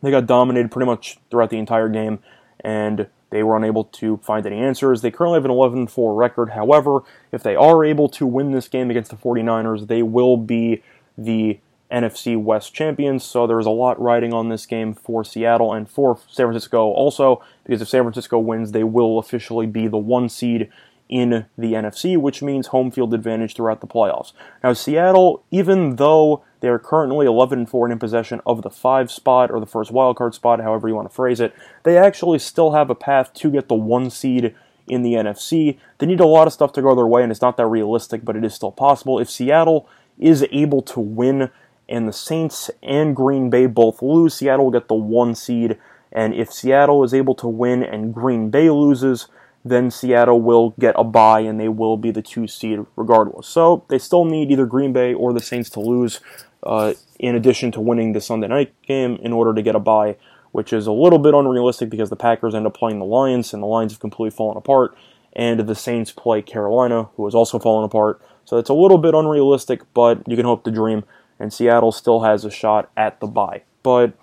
They 0.01 0.11
got 0.11 0.27
dominated 0.27 0.71
pretty 0.71 0.87
much 0.87 1.19
throughout 1.31 1.51
the 1.51 1.59
entire 1.59 1.89
game 1.89 2.21
and 2.61 3.07
they 3.31 3.43
were 3.43 3.57
unable 3.57 3.85
to 3.85 4.17
find 4.19 4.47
any 4.47 4.57
answers. 4.57 5.03
They 5.03 5.11
currently 5.11 5.37
have 5.37 5.45
an 5.45 5.51
11 5.51 5.89
4 5.89 6.15
record. 6.15 6.51
However, 6.51 7.01
if 7.31 7.43
they 7.43 7.55
are 7.55 7.85
able 7.85 8.09
to 8.11 8.27
win 8.27 8.53
this 8.53 8.69
game 8.69 8.91
against 8.91 9.11
the 9.11 9.17
49ers, 9.17 9.87
they 9.87 10.03
will 10.03 10.37
be 10.37 10.83
the 11.17 11.59
NFC 11.91 12.41
West 12.41 12.75
champions. 12.75 13.25
So 13.25 13.47
there's 13.47 13.67
a 13.67 13.71
lot 13.71 14.01
riding 14.01 14.33
on 14.33 14.49
this 14.49 14.67
game 14.67 14.95
for 14.95 15.25
Seattle 15.25 15.73
and 15.73 15.89
for 15.89 16.19
San 16.29 16.47
Francisco 16.47 16.91
also, 16.91 17.43
because 17.65 17.83
if 17.83 17.89
San 17.89 18.03
Francisco 18.03 18.39
wins, 18.39 18.73
they 18.73 18.85
will 18.85 19.19
officially 19.19 19.67
be 19.67 19.89
the 19.89 19.99
one 19.99 20.29
seed 20.29 20.71
in 21.09 21.47
the 21.57 21.73
NFC, 21.73 22.17
which 22.17 22.43
means 22.43 22.69
home 22.69 22.91
field 22.91 23.15
advantage 23.15 23.55
throughout 23.55 23.81
the 23.81 23.87
playoffs. 23.87 24.33
Now, 24.63 24.73
Seattle, 24.73 25.43
even 25.51 25.97
though 25.97 26.45
they 26.61 26.69
are 26.69 26.79
currently 26.79 27.27
11 27.27 27.67
4 27.67 27.87
and 27.87 27.93
in 27.93 27.99
possession 27.99 28.41
of 28.45 28.63
the 28.63 28.71
five 28.71 29.11
spot 29.11 29.51
or 29.51 29.61
the 29.61 29.67
first 29.67 29.93
wildcard 29.93 30.35
spot, 30.35 30.61
however 30.61 30.89
you 30.89 30.95
want 30.95 31.09
to 31.09 31.15
phrase 31.15 31.41
it. 31.41 31.55
They 31.85 31.97
actually 31.97 32.39
still 32.39 32.73
have 32.73 32.91
a 32.91 32.95
path 32.95 33.33
to 33.35 33.51
get 33.51 33.69
the 33.69 33.75
one 33.75 34.11
seed 34.11 34.55
in 34.89 35.03
the 35.03 35.15
NFC. 35.15 35.79
They 35.99 36.07
need 36.07 36.21
a 36.21 36.27
lot 36.27 36.47
of 36.47 36.53
stuff 36.53 36.73
to 36.73 36.83
go 36.83 36.95
their 36.95 37.07
way, 37.07 37.23
and 37.23 37.31
it's 37.31 37.43
not 37.43 37.57
that 37.59 37.67
realistic, 37.67 38.25
but 38.25 38.37
it 38.37 38.45
is 38.45 38.55
still 38.55 38.73
possible. 38.73 39.19
If 39.19 39.31
Seattle 39.31 39.89
is 40.19 40.47
able 40.51 40.83
to 40.83 41.01
win 41.01 41.51
and 41.89 42.09
the 42.09 42.13
Saints 42.13 42.71
and 42.83 43.15
Green 43.15 43.51
Bay 43.51 43.67
both 43.67 44.03
lose, 44.03 44.35
Seattle 44.35 44.67
will 44.67 44.73
get 44.73 44.89
the 44.89 44.95
one 44.95 45.35
seed. 45.35 45.79
And 46.13 46.35
if 46.35 46.53
Seattle 46.53 47.05
is 47.05 47.15
able 47.15 47.35
to 47.37 47.49
win 47.49 47.83
and 47.83 48.13
Green 48.13 48.51
Bay 48.51 48.71
loses, 48.71 49.29
then 49.69 49.91
Seattle 49.91 50.41
will 50.41 50.75
get 50.79 50.95
a 50.99 51.05
bye 51.05 51.41
and 51.41 51.59
they 51.59 51.69
will 51.69 51.97
be 51.97 52.11
the 52.11 52.23
two 52.23 52.47
seed 52.47 52.85
regardless. 52.97 53.47
So 53.47 53.85
they 53.89 53.99
still 53.99 54.25
need 54.25 54.51
either 54.51 54.67
Green 54.67 54.93
Bay 54.93 55.15
or 55.15 55.33
the 55.33 55.41
Saints 55.41 55.71
to 55.71 55.81
lose 55.81 56.21
uh, 56.63 56.95
in 57.19 57.35
addition 57.35 57.71
to 57.73 57.81
winning 57.81 58.13
the 58.13 58.21
Sunday 58.21 58.49
night 58.49 58.75
game 58.83 59.19
in 59.23 59.33
order 59.33 59.55
to 59.55 59.63
get 59.63 59.75
a 59.75 59.81
bye, 59.81 60.17
which 60.53 60.73
is 60.73 60.87
a 60.87 60.93
little 60.93 61.19
bit 61.19 61.35
unrealistic 61.35 61.91
because 61.91 62.11
the 62.11 62.17
Packers 62.17 62.55
end 62.55 62.67
up 62.67 62.77
playing 62.77 62.99
the 62.99 63.05
Lions, 63.05 63.53
and 63.53 63.63
the 63.63 63.67
Lions 63.67 63.93
have 63.93 64.01
completely 64.01 64.35
fallen 64.37 64.57
apart, 64.57 64.97
and 65.35 65.61
the 65.61 65.75
Saints 65.75 66.11
play 66.11 66.43
Carolina, 66.43 67.05
who 67.17 67.25
has 67.25 67.35
also 67.35 67.59
fallen 67.59 67.85
apart. 67.85 68.21
So 68.45 68.57
it's 68.57 68.71
a 68.71 68.75
little 68.75 68.99
bit 68.99 69.15
unrealistic, 69.15 69.83
but 69.95 70.27
you 70.27 70.37
can 70.37 70.47
hope 70.47 70.65
to 70.65 70.71
dream, 70.71 71.05
and 71.39 71.53
Seattle 71.53 71.93
still 71.93 72.21
has 72.21 72.45
a 72.45 72.51
shot 72.51 72.91
at 72.97 73.21
the 73.21 73.27
bye. 73.27 73.63
But 73.83 74.15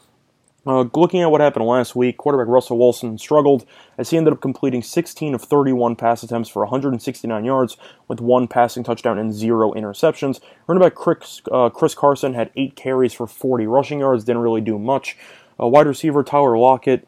uh, 0.65 0.85
looking 0.95 1.21
at 1.21 1.29
what 1.29 1.41
happened 1.41 1.65
last 1.65 1.95
week, 1.95 2.17
quarterback 2.17 2.47
Russell 2.47 2.79
Wilson 2.79 3.17
struggled 3.17 3.65
as 3.97 4.09
he 4.09 4.17
ended 4.17 4.33
up 4.33 4.41
completing 4.41 4.81
16 4.81 5.35
of 5.35 5.43
31 5.43 5.95
pass 5.95 6.23
attempts 6.23 6.49
for 6.49 6.63
169 6.63 7.45
yards 7.45 7.77
with 8.07 8.19
one 8.19 8.47
passing 8.47 8.83
touchdown 8.83 9.19
and 9.19 9.33
zero 9.33 9.71
interceptions. 9.73 10.39
Running 10.67 10.81
back 10.81 10.95
Chris, 10.95 11.41
uh, 11.51 11.69
Chris 11.69 11.93
Carson 11.93 12.33
had 12.33 12.49
eight 12.55 12.75
carries 12.75 13.13
for 13.13 13.27
40 13.27 13.67
rushing 13.67 13.99
yards, 13.99 14.23
didn't 14.23 14.41
really 14.41 14.61
do 14.61 14.79
much. 14.79 15.17
Uh, 15.61 15.67
wide 15.67 15.87
receiver 15.87 16.23
Tyler 16.23 16.57
Lockett 16.57 17.07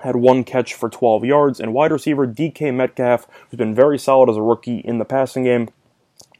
had 0.00 0.16
one 0.16 0.44
catch 0.44 0.74
for 0.74 0.88
12 0.88 1.24
yards, 1.24 1.60
and 1.60 1.74
wide 1.74 1.92
receiver 1.92 2.26
DK 2.26 2.74
Metcalf, 2.74 3.26
who's 3.50 3.58
been 3.58 3.74
very 3.74 3.98
solid 3.98 4.30
as 4.30 4.36
a 4.36 4.42
rookie 4.42 4.78
in 4.78 4.98
the 4.98 5.04
passing 5.04 5.44
game, 5.44 5.68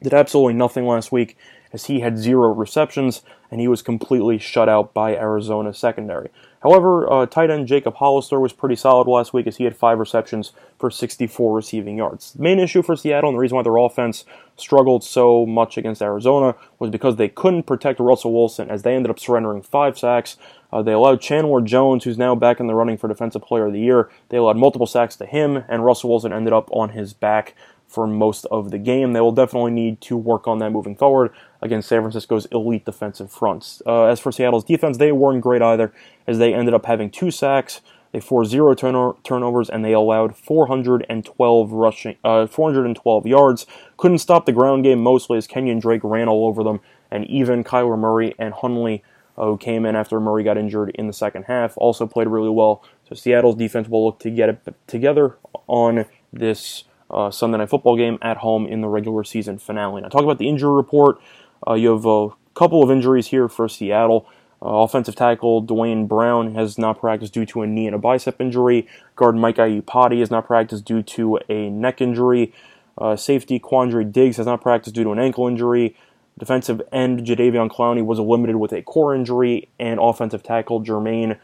did 0.02 0.14
absolutely 0.14 0.54
nothing 0.54 0.86
last 0.86 1.12
week 1.12 1.36
as 1.72 1.86
he 1.86 2.00
had 2.00 2.16
zero 2.16 2.54
receptions 2.54 3.22
and 3.50 3.60
he 3.60 3.68
was 3.68 3.82
completely 3.82 4.38
shut 4.38 4.68
out 4.68 4.92
by 4.92 5.14
Arizona 5.14 5.72
secondary. 5.72 6.30
However, 6.62 7.10
uh, 7.10 7.26
tight 7.26 7.50
end 7.50 7.68
Jacob 7.68 7.94
Hollister 7.94 8.40
was 8.40 8.52
pretty 8.52 8.74
solid 8.74 9.06
last 9.06 9.32
week 9.32 9.46
as 9.46 9.58
he 9.58 9.64
had 9.64 9.76
five 9.76 9.98
receptions 9.98 10.52
for 10.76 10.90
64 10.90 11.54
receiving 11.54 11.96
yards. 11.96 12.32
The 12.32 12.42
main 12.42 12.58
issue 12.58 12.82
for 12.82 12.96
Seattle 12.96 13.30
and 13.30 13.36
the 13.36 13.40
reason 13.40 13.56
why 13.56 13.62
their 13.62 13.76
offense 13.76 14.24
struggled 14.56 15.04
so 15.04 15.46
much 15.46 15.76
against 15.78 16.02
Arizona 16.02 16.56
was 16.80 16.90
because 16.90 17.14
they 17.14 17.28
couldn't 17.28 17.62
protect 17.62 18.00
Russell 18.00 18.32
Wilson 18.32 18.70
as 18.70 18.82
they 18.82 18.96
ended 18.96 19.10
up 19.10 19.20
surrendering 19.20 19.62
five 19.62 19.96
sacks. 19.96 20.36
Uh, 20.72 20.82
they 20.82 20.92
allowed 20.92 21.20
Chandler 21.20 21.60
Jones, 21.60 22.04
who's 22.04 22.18
now 22.18 22.34
back 22.34 22.58
in 22.58 22.66
the 22.66 22.74
running 22.74 22.98
for 22.98 23.06
Defensive 23.06 23.42
Player 23.42 23.66
of 23.66 23.72
the 23.72 23.80
Year, 23.80 24.10
they 24.28 24.36
allowed 24.36 24.56
multiple 24.56 24.86
sacks 24.86 25.14
to 25.16 25.26
him, 25.26 25.64
and 25.68 25.84
Russell 25.84 26.10
Wilson 26.10 26.32
ended 26.32 26.52
up 26.52 26.68
on 26.72 26.90
his 26.90 27.14
back 27.14 27.54
for 27.88 28.06
most 28.06 28.44
of 28.46 28.70
the 28.70 28.78
game. 28.78 29.12
They 29.12 29.20
will 29.20 29.32
definitely 29.32 29.72
need 29.72 30.00
to 30.02 30.16
work 30.16 30.46
on 30.46 30.58
that 30.58 30.70
moving 30.70 30.94
forward 30.94 31.32
against 31.60 31.88
San 31.88 32.02
Francisco's 32.02 32.46
elite 32.46 32.84
defensive 32.84 33.32
fronts. 33.32 33.82
Uh, 33.86 34.04
as 34.04 34.20
for 34.20 34.30
Seattle's 34.30 34.64
defense, 34.64 34.98
they 34.98 35.10
weren't 35.10 35.40
great 35.40 35.62
either, 35.62 35.92
as 36.26 36.38
they 36.38 36.54
ended 36.54 36.74
up 36.74 36.86
having 36.86 37.10
two 37.10 37.30
sacks, 37.30 37.80
they 38.12 38.20
forced 38.20 38.50
zero 38.50 38.74
turno- 38.74 39.22
turnovers, 39.22 39.68
and 39.68 39.84
they 39.84 39.92
allowed 39.92 40.36
412 40.36 41.72
rushing, 41.72 42.16
uh, 42.24 42.46
412 42.46 43.26
yards. 43.26 43.66
Couldn't 43.96 44.18
stop 44.18 44.46
the 44.46 44.52
ground 44.52 44.84
game 44.84 45.00
mostly 45.00 45.36
as 45.36 45.46
Kenyon 45.46 45.78
Drake 45.78 46.02
ran 46.04 46.28
all 46.28 46.46
over 46.46 46.62
them, 46.62 46.80
and 47.10 47.26
even 47.26 47.64
Kyler 47.64 47.98
Murray 47.98 48.34
and 48.38 48.54
Hundley. 48.54 49.02
Uh, 49.36 49.44
who 49.44 49.56
came 49.56 49.86
in 49.86 49.94
after 49.94 50.18
Murray 50.18 50.42
got 50.42 50.58
injured 50.58 50.90
in 50.96 51.06
the 51.06 51.12
second 51.12 51.44
half, 51.44 51.74
also 51.76 52.08
played 52.08 52.26
really 52.26 52.48
well. 52.48 52.82
So 53.08 53.14
Seattle's 53.14 53.54
defense 53.54 53.88
will 53.88 54.04
look 54.04 54.18
to 54.18 54.30
get 54.30 54.48
it 54.48 54.74
together 54.88 55.36
on 55.68 56.06
this 56.32 56.82
uh, 57.10 57.30
Sunday 57.30 57.58
night 57.58 57.70
football 57.70 57.96
game 57.96 58.18
at 58.22 58.38
home 58.38 58.66
in 58.66 58.80
the 58.80 58.88
regular 58.88 59.24
season 59.24 59.58
finale. 59.58 60.00
Now, 60.00 60.08
talk 60.08 60.22
about 60.22 60.38
the 60.38 60.48
injury 60.48 60.72
report. 60.72 61.20
Uh, 61.66 61.74
you 61.74 61.90
have 61.90 62.06
a 62.06 62.30
couple 62.54 62.82
of 62.82 62.90
injuries 62.90 63.28
here 63.28 63.48
for 63.48 63.68
Seattle. 63.68 64.26
Uh, 64.60 64.82
offensive 64.82 65.14
tackle 65.14 65.60
Duane 65.60 66.06
Brown 66.06 66.54
has 66.54 66.78
not 66.78 66.98
practiced 66.98 67.32
due 67.32 67.46
to 67.46 67.62
a 67.62 67.66
knee 67.66 67.86
and 67.86 67.94
a 67.94 67.98
bicep 67.98 68.40
injury. 68.40 68.88
Guard 69.14 69.36
Mike 69.36 69.56
Iupati 69.56 70.18
has 70.18 70.30
not 70.30 70.46
practiced 70.46 70.84
due 70.84 71.02
to 71.02 71.38
a 71.48 71.70
neck 71.70 72.00
injury. 72.00 72.52
Uh, 72.96 73.14
safety 73.14 73.60
Quandre 73.60 74.10
Diggs 74.10 74.36
has 74.38 74.46
not 74.46 74.60
practiced 74.60 74.96
due 74.96 75.04
to 75.04 75.12
an 75.12 75.20
ankle 75.20 75.46
injury. 75.46 75.96
Defensive 76.36 76.82
end 76.92 77.20
Jadeveon 77.20 77.70
Clowney 77.70 78.04
was 78.04 78.18
limited 78.18 78.56
with 78.56 78.72
a 78.72 78.82
core 78.82 79.14
injury, 79.14 79.68
and 79.78 80.00
offensive 80.00 80.42
tackle 80.42 80.80
Germain 80.80 81.36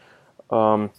um, 0.49 0.91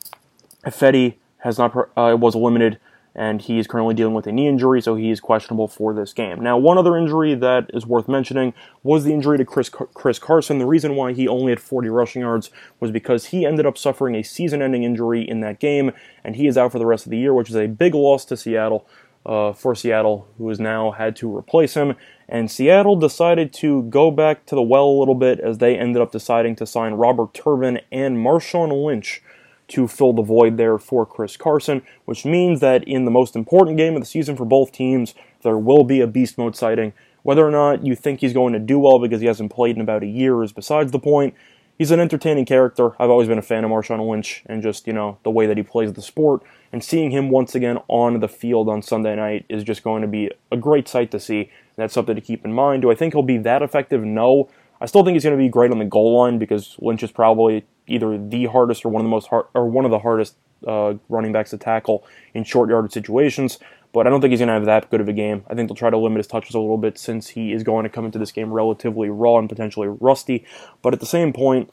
Ifedi 0.65 1.15
has 1.39 1.59
not 1.59 1.77
uh, 1.97 2.17
was 2.19 2.35
limited 2.35 2.79
and 3.17 3.41
he 3.41 3.59
is 3.59 3.67
currently 3.67 3.95
dealing 3.95 4.13
with 4.13 4.27
a 4.27 4.33
knee 4.33 4.47
injury, 4.47 4.83
so 4.83 4.95
he 4.95 5.11
is 5.11 5.21
questionable 5.21 5.67
for 5.67 5.95
this 5.95 6.13
game. 6.13 6.39
Now, 6.39 6.59
one 6.59 6.77
other 6.77 6.97
injury 6.99 7.35
that 7.35 7.71
is 7.73 7.87
worth 7.87 8.09
mentioning 8.09 8.53
was 8.83 9.05
the 9.05 9.15
injury 9.15 9.39
to 9.39 9.45
Chris, 9.45 9.71
Chris 9.71 10.19
Carson. 10.19 10.59
The 10.59 10.67
reason 10.67 10.97
why 10.97 11.15
he 11.15 11.27
only 11.27 11.51
had 11.51 11.59
40 11.59 11.89
rushing 11.89 12.21
yards 12.21 12.51
was 12.79 12.91
because 12.91 13.27
he 13.27 13.47
ended 13.47 13.65
up 13.65 13.79
suffering 13.79 14.15
a 14.15 14.23
season 14.23 14.61
ending 14.61 14.85
injury 14.85 15.27
in 15.27 15.41
that 15.41 15.59
game, 15.59 15.93
and 16.23 16.37
he 16.37 16.47
is 16.47 16.59
out 16.59 16.73
for 16.73 16.79
the 16.79 16.85
rest 16.85 17.07
of 17.07 17.11
the 17.11 17.19
year, 17.19 17.33
which 17.33 17.49
is 17.49 17.57
a 17.57 17.67
big 17.67 17.95
loss 17.95 18.25
to 18.27 18.37
Seattle. 18.37 18.87
Uh, 19.25 19.53
for 19.53 19.75
Seattle, 19.75 20.29
who 20.39 20.49
has 20.51 20.61
now 20.61 20.93
had 20.93 21.17
to 21.17 21.37
replace 21.37 21.75
him. 21.75 21.97
And 22.29 22.49
Seattle 22.49 22.95
decided 22.95 23.53
to 23.55 23.83
go 23.83 24.13
back 24.13 24.47
to 24.47 24.55
the 24.55 24.63
well 24.63 24.85
a 24.85 24.99
little 25.01 25.17
bit 25.17 25.41
as 25.41 25.59
they 25.59 25.77
ended 25.77 26.01
up 26.01 26.13
deciding 26.13 26.55
to 26.55 26.65
sign 26.65 26.93
Robert 26.93 27.35
Turbin 27.35 27.81
and 27.91 28.19
Marshawn 28.19 28.87
Lynch 28.87 29.25
to 29.69 29.89
fill 29.89 30.13
the 30.13 30.23
void 30.23 30.57
there 30.57 30.79
for 30.79 31.05
Chris 31.05 31.37
Carson, 31.37 31.83
which 32.05 32.25
means 32.25 32.61
that 32.61 32.85
in 32.85 33.05
the 33.05 33.11
most 33.11 33.35
important 33.35 33.77
game 33.77 33.95
of 33.95 34.03
the 34.03 34.07
season 34.07 34.37
for 34.37 34.45
both 34.45 34.73
teams, 34.73 35.15
there 35.43 35.59
will 35.59 35.85
be 35.85 36.01
a 36.01 36.07
beast 36.07 36.39
mode 36.39 36.57
sighting. 36.57 36.93
Whether 37.23 37.47
or 37.47 37.51
not 37.51 37.85
you 37.85 37.97
think 37.97 38.21
he's 38.21 38.33
going 38.33 38.53
to 38.53 38.61
do 38.61 38.79
well 38.79 38.99
because 38.99 39.21
he 39.21 39.27
hasn't 39.27 39.53
played 39.53 39.75
in 39.75 39.83
about 39.83 40.05
a 40.05 40.07
year 40.07 40.43
is 40.43 40.53
besides 40.53 40.93
the 40.93 40.99
point. 40.99 41.35
He's 41.79 41.91
an 41.91 42.01
entertaining 42.01 42.47
character. 42.47 42.93
I've 42.99 43.11
always 43.11 43.29
been 43.29 43.37
a 43.37 43.43
fan 43.43 43.65
of 43.65 43.71
Marshawn 43.71 44.09
Lynch 44.09 44.43
and 44.47 44.63
just, 44.63 44.87
you 44.87 44.95
know, 44.95 45.19
the 45.25 45.31
way 45.31 45.47
that 45.47 45.59
he 45.59 45.63
plays 45.63 45.93
the 45.93 46.01
sport. 46.01 46.43
And 46.73 46.83
seeing 46.83 47.11
him 47.11 47.29
once 47.29 47.55
again 47.55 47.79
on 47.89 48.21
the 48.21 48.29
field 48.29 48.69
on 48.69 48.81
Sunday 48.81 49.15
night 49.15 49.45
is 49.49 49.63
just 49.63 49.83
going 49.83 50.03
to 50.03 50.09
be 50.09 50.31
a 50.51 50.57
great 50.57 50.89
sight 50.89 51.11
to 51.11 51.21
see. 51.21 51.51
That's 51.77 51.93
something 51.93 52.15
to 52.15 52.21
keep 52.23 52.45
in 52.45 52.53
mind. 52.53 52.83
Do 52.83 52.91
I 52.91 52.95
think 52.95 53.13
he'll 53.13 53.23
be 53.23 53.39
that 53.39 53.61
effective? 53.61 54.03
No. 54.05 54.49
I 54.81 54.87
still 54.87 55.05
think 55.05 55.15
he's 55.15 55.25
going 55.25 55.37
to 55.37 55.43
be 55.43 55.51
great 55.51 55.71
on 55.71 55.79
the 55.79 55.85
goal 55.85 56.17
line 56.19 56.39
because 56.39 56.77
Lynch 56.79 57.03
is 57.03 57.11
probably 57.11 57.67
either 57.87 58.19
the 58.19 58.47
hardest 58.47 58.85
or 58.85 58.89
one 58.89 59.01
of 59.01 59.05
the 59.05 59.11
most 59.11 59.29
hard 59.29 59.47
or 59.55 59.67
one 59.67 59.85
of 59.85 59.91
the 59.91 60.01
hardest 60.01 60.37
uh, 60.67 60.95
running 61.09 61.33
backs 61.33 61.51
to 61.51 61.59
tackle 61.59 62.05
in 62.35 62.45
short 62.45 62.71
yardage 62.71 62.93
situations. 62.93 63.59
But 63.93 64.07
I 64.07 64.11
don't 64.11 64.21
think 64.21 64.33
he's 64.33 64.41
going 64.41 64.49
to 64.49 64.55
have 64.55 64.67
that 64.67 64.91
good 64.91 65.01
of 65.01 65.09
a 65.09 65.13
game. 65.13 65.45
I 65.49 65.55
think 65.55 65.69
they'll 65.69 65.77
try 65.77 65.91
to 65.91 65.97
limit 65.97 66.19
his 66.19 66.27
touches 66.27 66.55
a 66.55 66.59
little 66.59 66.77
bit 66.77 66.99
since 66.99 67.29
he 67.29 67.53
is 67.53 67.63
going 67.63 67.85
to 67.85 67.89
come 67.89 68.05
into 68.05 68.19
this 68.19 68.33
game 68.33 68.53
relatively 68.53 69.09
raw 69.09 69.39
and 69.39 69.49
potentially 69.49 69.89
rusty. 69.89 70.45
But 70.83 70.93
at 70.93 71.01
the 71.01 71.07
same 71.07 71.33
point, 71.33 71.73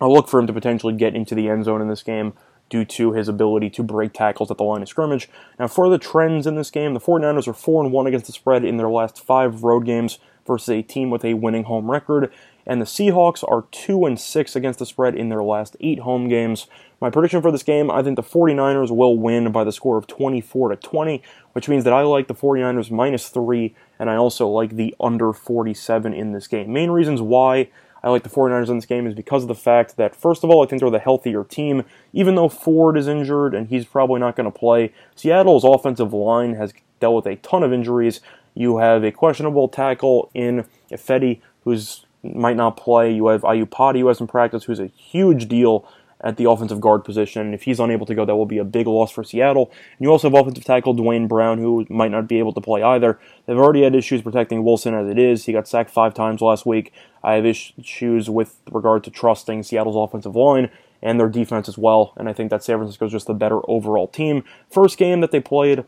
I'll 0.00 0.12
look 0.12 0.28
for 0.28 0.38
him 0.38 0.46
to 0.46 0.52
potentially 0.52 0.94
get 0.94 1.16
into 1.16 1.34
the 1.34 1.48
end 1.48 1.64
zone 1.64 1.82
in 1.82 1.88
this 1.88 2.02
game 2.02 2.34
due 2.70 2.84
to 2.84 3.12
his 3.12 3.28
ability 3.28 3.70
to 3.70 3.82
break 3.82 4.12
tackles 4.12 4.50
at 4.50 4.58
the 4.58 4.64
line 4.64 4.82
of 4.82 4.88
scrimmage. 4.88 5.28
Now, 5.58 5.68
for 5.68 5.88
the 5.88 5.98
trends 5.98 6.46
in 6.46 6.54
this 6.54 6.70
game, 6.70 6.94
the 6.94 7.00
49ers 7.00 7.48
are 7.48 7.54
4 7.54 7.84
and 7.84 7.92
1 7.92 8.06
against 8.06 8.26
the 8.26 8.32
spread 8.32 8.64
in 8.64 8.76
their 8.76 8.90
last 8.90 9.24
five 9.24 9.64
road 9.64 9.84
games 9.84 10.18
versus 10.46 10.68
a 10.68 10.82
team 10.82 11.10
with 11.10 11.24
a 11.24 11.34
winning 11.34 11.64
home 11.64 11.90
record 11.90 12.32
and 12.68 12.80
the 12.80 12.86
Seahawks 12.86 13.42
are 13.48 13.64
2 13.72 14.04
and 14.04 14.20
6 14.20 14.54
against 14.54 14.78
the 14.78 14.86
spread 14.86 15.14
in 15.14 15.30
their 15.30 15.42
last 15.42 15.76
8 15.80 16.00
home 16.00 16.28
games. 16.28 16.66
My 17.00 17.10
prediction 17.10 17.40
for 17.40 17.50
this 17.50 17.62
game, 17.62 17.90
I 17.90 18.02
think 18.02 18.16
the 18.16 18.22
49ers 18.22 18.94
will 18.94 19.16
win 19.16 19.50
by 19.50 19.64
the 19.64 19.72
score 19.72 19.96
of 19.96 20.06
24 20.06 20.70
to 20.70 20.76
20, 20.76 21.22
which 21.52 21.68
means 21.68 21.84
that 21.84 21.92
I 21.92 22.02
like 22.02 22.28
the 22.28 22.34
49ers 22.34 22.90
minus 22.90 23.28
3 23.30 23.74
and 23.98 24.10
I 24.10 24.16
also 24.16 24.46
like 24.46 24.76
the 24.76 24.94
under 25.00 25.32
47 25.32 26.12
in 26.12 26.32
this 26.32 26.46
game. 26.46 26.72
Main 26.72 26.90
reasons 26.90 27.22
why 27.22 27.68
I 28.02 28.10
like 28.10 28.22
the 28.22 28.28
49ers 28.28 28.68
in 28.68 28.76
this 28.76 28.86
game 28.86 29.06
is 29.06 29.14
because 29.14 29.42
of 29.42 29.48
the 29.48 29.54
fact 29.54 29.96
that, 29.96 30.14
first 30.14 30.44
of 30.44 30.50
all, 30.50 30.62
I 30.62 30.68
think 30.68 30.80
they're 30.80 30.90
the 30.90 30.98
healthier 30.98 31.44
team. 31.44 31.84
Even 32.12 32.34
though 32.34 32.48
Ford 32.48 32.96
is 32.96 33.08
injured 33.08 33.54
and 33.54 33.68
he's 33.68 33.86
probably 33.86 34.20
not 34.20 34.36
going 34.36 34.50
to 34.50 34.56
play, 34.56 34.92
Seattle's 35.16 35.64
offensive 35.64 36.12
line 36.12 36.54
has 36.54 36.72
dealt 37.00 37.24
with 37.24 37.26
a 37.26 37.36
ton 37.36 37.62
of 37.62 37.72
injuries. 37.72 38.20
You 38.54 38.78
have 38.78 39.02
a 39.04 39.10
questionable 39.10 39.68
tackle 39.68 40.30
in 40.34 40.64
Ifedi, 40.90 41.40
who's 41.64 42.06
might 42.34 42.56
not 42.56 42.76
play. 42.76 43.12
You 43.12 43.28
have 43.28 43.42
Iupati 43.42 44.00
who 44.00 44.08
hasn't 44.08 44.30
practiced, 44.30 44.66
who's 44.66 44.80
a 44.80 44.86
huge 44.86 45.48
deal 45.48 45.88
at 46.20 46.36
the 46.36 46.50
offensive 46.50 46.80
guard 46.80 47.04
position. 47.04 47.54
If 47.54 47.62
he's 47.62 47.78
unable 47.78 48.06
to 48.06 48.14
go, 48.14 48.24
that 48.24 48.34
will 48.34 48.46
be 48.46 48.58
a 48.58 48.64
big 48.64 48.86
loss 48.86 49.10
for 49.10 49.22
Seattle. 49.22 49.70
And 49.70 50.00
you 50.00 50.10
also 50.10 50.28
have 50.28 50.38
offensive 50.38 50.64
tackle 50.64 50.94
Duane 50.94 51.28
Brown, 51.28 51.58
who 51.58 51.86
might 51.88 52.10
not 52.10 52.28
be 52.28 52.38
able 52.38 52.52
to 52.54 52.60
play 52.60 52.82
either. 52.82 53.20
They've 53.46 53.56
already 53.56 53.82
had 53.82 53.94
issues 53.94 54.22
protecting 54.22 54.64
Wilson 54.64 54.94
as 54.94 55.08
it 55.08 55.18
is. 55.18 55.44
He 55.44 55.52
got 55.52 55.68
sacked 55.68 55.90
five 55.90 56.14
times 56.14 56.40
last 56.40 56.66
week. 56.66 56.92
I 57.22 57.34
have 57.34 57.46
issues 57.46 58.28
with 58.28 58.56
regard 58.70 59.04
to 59.04 59.10
trusting 59.10 59.62
Seattle's 59.62 59.96
offensive 59.96 60.34
line 60.34 60.70
and 61.00 61.20
their 61.20 61.28
defense 61.28 61.68
as 61.68 61.78
well. 61.78 62.12
And 62.16 62.28
I 62.28 62.32
think 62.32 62.50
that 62.50 62.64
San 62.64 62.78
Francisco 62.78 63.06
is 63.06 63.12
just 63.12 63.28
a 63.28 63.34
better 63.34 63.60
overall 63.70 64.08
team. 64.08 64.42
First 64.70 64.98
game 64.98 65.20
that 65.20 65.30
they 65.30 65.40
played 65.40 65.84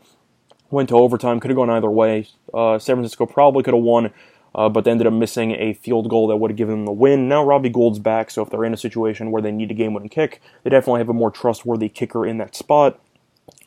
went 0.69 0.87
to 0.89 0.95
overtime, 0.95 1.39
could 1.39 1.51
have 1.51 1.57
gone 1.57 1.69
either 1.69 1.89
way. 1.89 2.27
Uh, 2.53 2.79
San 2.79 2.95
Francisco 2.95 3.25
probably 3.25 3.63
could 3.63 3.73
have 3.73 3.83
won 3.83 4.11
uh, 4.53 4.69
but 4.69 4.83
they 4.83 4.91
ended 4.91 5.07
up 5.07 5.13
missing 5.13 5.51
a 5.51 5.73
field 5.73 6.09
goal 6.09 6.27
that 6.27 6.37
would 6.37 6.51
have 6.51 6.57
given 6.57 6.75
them 6.75 6.85
the 6.85 6.91
win. 6.91 7.27
Now 7.27 7.43
Robbie 7.43 7.69
Gould's 7.69 7.99
back, 7.99 8.31
so 8.31 8.41
if 8.41 8.49
they're 8.49 8.65
in 8.65 8.73
a 8.73 8.77
situation 8.77 9.31
where 9.31 9.41
they 9.41 9.51
need 9.51 9.71
a 9.71 9.75
game 9.75 9.93
winning 9.93 10.09
kick, 10.09 10.41
they 10.63 10.69
definitely 10.69 10.99
have 10.99 11.09
a 11.09 11.13
more 11.13 11.31
trustworthy 11.31 11.89
kicker 11.89 12.25
in 12.25 12.37
that 12.37 12.55
spot. 12.55 12.99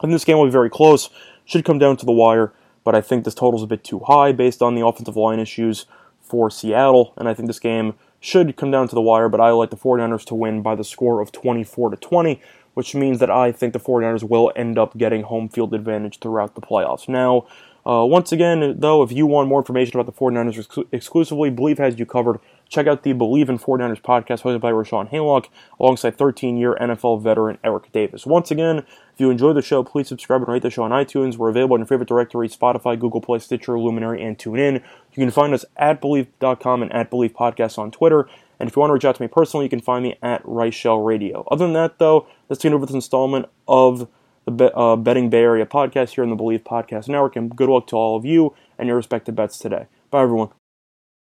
And 0.02 0.12
this 0.12 0.24
game 0.24 0.38
will 0.38 0.46
be 0.46 0.50
very 0.50 0.70
close, 0.70 1.10
should 1.44 1.64
come 1.64 1.78
down 1.78 1.96
to 1.98 2.06
the 2.06 2.12
wire, 2.12 2.52
but 2.84 2.94
I 2.94 3.00
think 3.00 3.24
this 3.24 3.34
total 3.34 3.58
is 3.58 3.64
a 3.64 3.68
bit 3.68 3.84
too 3.84 4.00
high 4.00 4.32
based 4.32 4.62
on 4.62 4.74
the 4.74 4.86
offensive 4.86 5.16
line 5.16 5.38
issues 5.38 5.86
for 6.20 6.50
Seattle, 6.50 7.14
and 7.16 7.28
I 7.28 7.34
think 7.34 7.48
this 7.48 7.58
game 7.58 7.94
should 8.20 8.56
come 8.56 8.70
down 8.70 8.88
to 8.88 8.94
the 8.94 9.02
wire, 9.02 9.28
but 9.28 9.40
I 9.40 9.50
like 9.50 9.70
the 9.70 9.76
49ers 9.76 10.24
to 10.26 10.34
win 10.34 10.62
by 10.62 10.74
the 10.74 10.84
score 10.84 11.20
of 11.20 11.30
24 11.30 11.90
to 11.90 11.96
20, 11.96 12.40
which 12.72 12.94
means 12.94 13.18
that 13.20 13.30
I 13.30 13.52
think 13.52 13.72
the 13.72 13.78
49ers 13.80 14.28
will 14.28 14.50
end 14.56 14.78
up 14.78 14.96
getting 14.96 15.24
home 15.24 15.48
field 15.48 15.74
advantage 15.74 16.18
throughout 16.18 16.54
the 16.54 16.62
playoffs. 16.62 17.08
Now, 17.08 17.46
uh, 17.86 18.04
once 18.04 18.32
again, 18.32 18.76
though, 18.78 19.02
if 19.02 19.12
you 19.12 19.26
want 19.26 19.48
more 19.48 19.60
information 19.60 20.00
about 20.00 20.06
the 20.06 20.18
49ers 20.18 20.58
ex- 20.58 20.88
exclusively, 20.90 21.50
Believe 21.50 21.78
has 21.78 21.98
you 21.98 22.06
covered. 22.06 22.40
Check 22.68 22.86
out 22.86 23.02
the 23.02 23.12
Believe 23.12 23.50
in 23.50 23.58
49ers 23.58 24.00
podcast 24.00 24.42
hosted 24.42 24.60
by 24.60 24.72
Rashawn 24.72 25.10
Haylock 25.10 25.48
alongside 25.78 26.16
13 26.16 26.56
year 26.56 26.76
NFL 26.80 27.22
veteran 27.22 27.58
Eric 27.62 27.92
Davis. 27.92 28.24
Once 28.24 28.50
again, 28.50 28.78
if 28.78 29.20
you 29.20 29.30
enjoy 29.30 29.52
the 29.52 29.60
show, 29.60 29.84
please 29.84 30.08
subscribe 30.08 30.40
and 30.40 30.50
rate 30.50 30.62
the 30.62 30.70
show 30.70 30.82
on 30.82 30.92
iTunes. 30.92 31.36
We're 31.36 31.50
available 31.50 31.76
in 31.76 31.80
your 31.80 31.86
favorite 31.86 32.08
directory 32.08 32.48
Spotify, 32.48 32.98
Google 32.98 33.20
Play, 33.20 33.38
Stitcher, 33.38 33.78
Luminary, 33.78 34.22
and 34.22 34.38
TuneIn. 34.38 34.74
You 35.12 35.22
can 35.22 35.30
find 35.30 35.52
us 35.52 35.66
at 35.76 36.00
Believe.com 36.00 36.82
and 36.82 36.92
at 36.92 37.10
Believe 37.10 37.34
Podcasts 37.34 37.78
on 37.78 37.90
Twitter. 37.90 38.26
And 38.58 38.68
if 38.68 38.76
you 38.76 38.80
want 38.80 38.90
to 38.90 38.94
reach 38.94 39.04
out 39.04 39.16
to 39.16 39.22
me 39.22 39.28
personally, 39.28 39.66
you 39.66 39.70
can 39.70 39.80
find 39.80 40.02
me 40.02 40.16
at 40.22 40.42
Reichel 40.44 41.04
Radio. 41.04 41.46
Other 41.50 41.66
than 41.66 41.74
that, 41.74 41.98
though, 41.98 42.26
let's 42.48 42.62
get 42.62 42.72
over 42.72 42.86
this 42.86 42.94
installment 42.94 43.46
of 43.68 44.08
the 44.46 44.74
uh, 44.76 44.96
Betting 44.96 45.30
Bay 45.30 45.42
Area 45.42 45.66
podcast 45.66 46.10
here 46.10 46.24
on 46.24 46.30
the 46.30 46.36
Believe 46.36 46.64
Podcast 46.64 47.08
Network. 47.08 47.36
And 47.36 47.54
good 47.54 47.68
luck 47.68 47.86
to 47.88 47.96
all 47.96 48.16
of 48.16 48.24
you 48.24 48.54
and 48.78 48.86
your 48.86 48.96
respective 48.96 49.34
bets 49.34 49.58
today. 49.58 49.86
Bye, 50.10 50.22
everyone. 50.22 50.50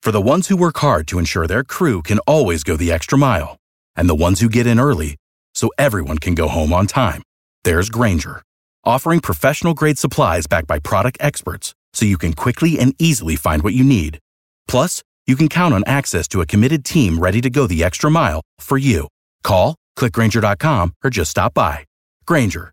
For 0.02 0.10
the 0.10 0.20
ones 0.20 0.48
who 0.48 0.56
work 0.56 0.78
hard 0.78 1.06
to 1.08 1.18
ensure 1.18 1.46
their 1.46 1.64
crew 1.64 2.02
can 2.02 2.18
always 2.20 2.64
go 2.64 2.76
the 2.76 2.90
extra 2.90 3.16
mile, 3.16 3.56
and 3.94 4.08
the 4.08 4.14
ones 4.14 4.40
who 4.40 4.48
get 4.48 4.66
in 4.66 4.80
early 4.80 5.16
so 5.54 5.70
everyone 5.78 6.18
can 6.18 6.34
go 6.34 6.48
home 6.48 6.72
on 6.72 6.86
time, 6.86 7.22
there's 7.62 7.88
Grainger, 7.88 8.42
offering 8.84 9.20
professional 9.20 9.74
grade 9.74 9.98
supplies 9.98 10.46
backed 10.46 10.66
by 10.66 10.80
product 10.80 11.18
experts 11.20 11.74
so 11.92 12.04
you 12.04 12.18
can 12.18 12.32
quickly 12.32 12.78
and 12.78 12.94
easily 12.98 13.36
find 13.36 13.62
what 13.62 13.74
you 13.74 13.84
need. 13.84 14.18
Plus, 14.66 15.02
you 15.26 15.36
can 15.36 15.48
count 15.48 15.72
on 15.72 15.84
access 15.86 16.26
to 16.26 16.40
a 16.40 16.46
committed 16.46 16.84
team 16.84 17.18
ready 17.18 17.40
to 17.40 17.50
go 17.50 17.68
the 17.68 17.84
extra 17.84 18.10
mile 18.10 18.40
for 18.58 18.78
you. 18.78 19.06
Call 19.44 19.76
Click 19.96 20.12
Grainger.com 20.12 20.94
or 21.04 21.10
just 21.10 21.30
stop 21.30 21.54
by. 21.54 21.84
Grainger, 22.26 22.72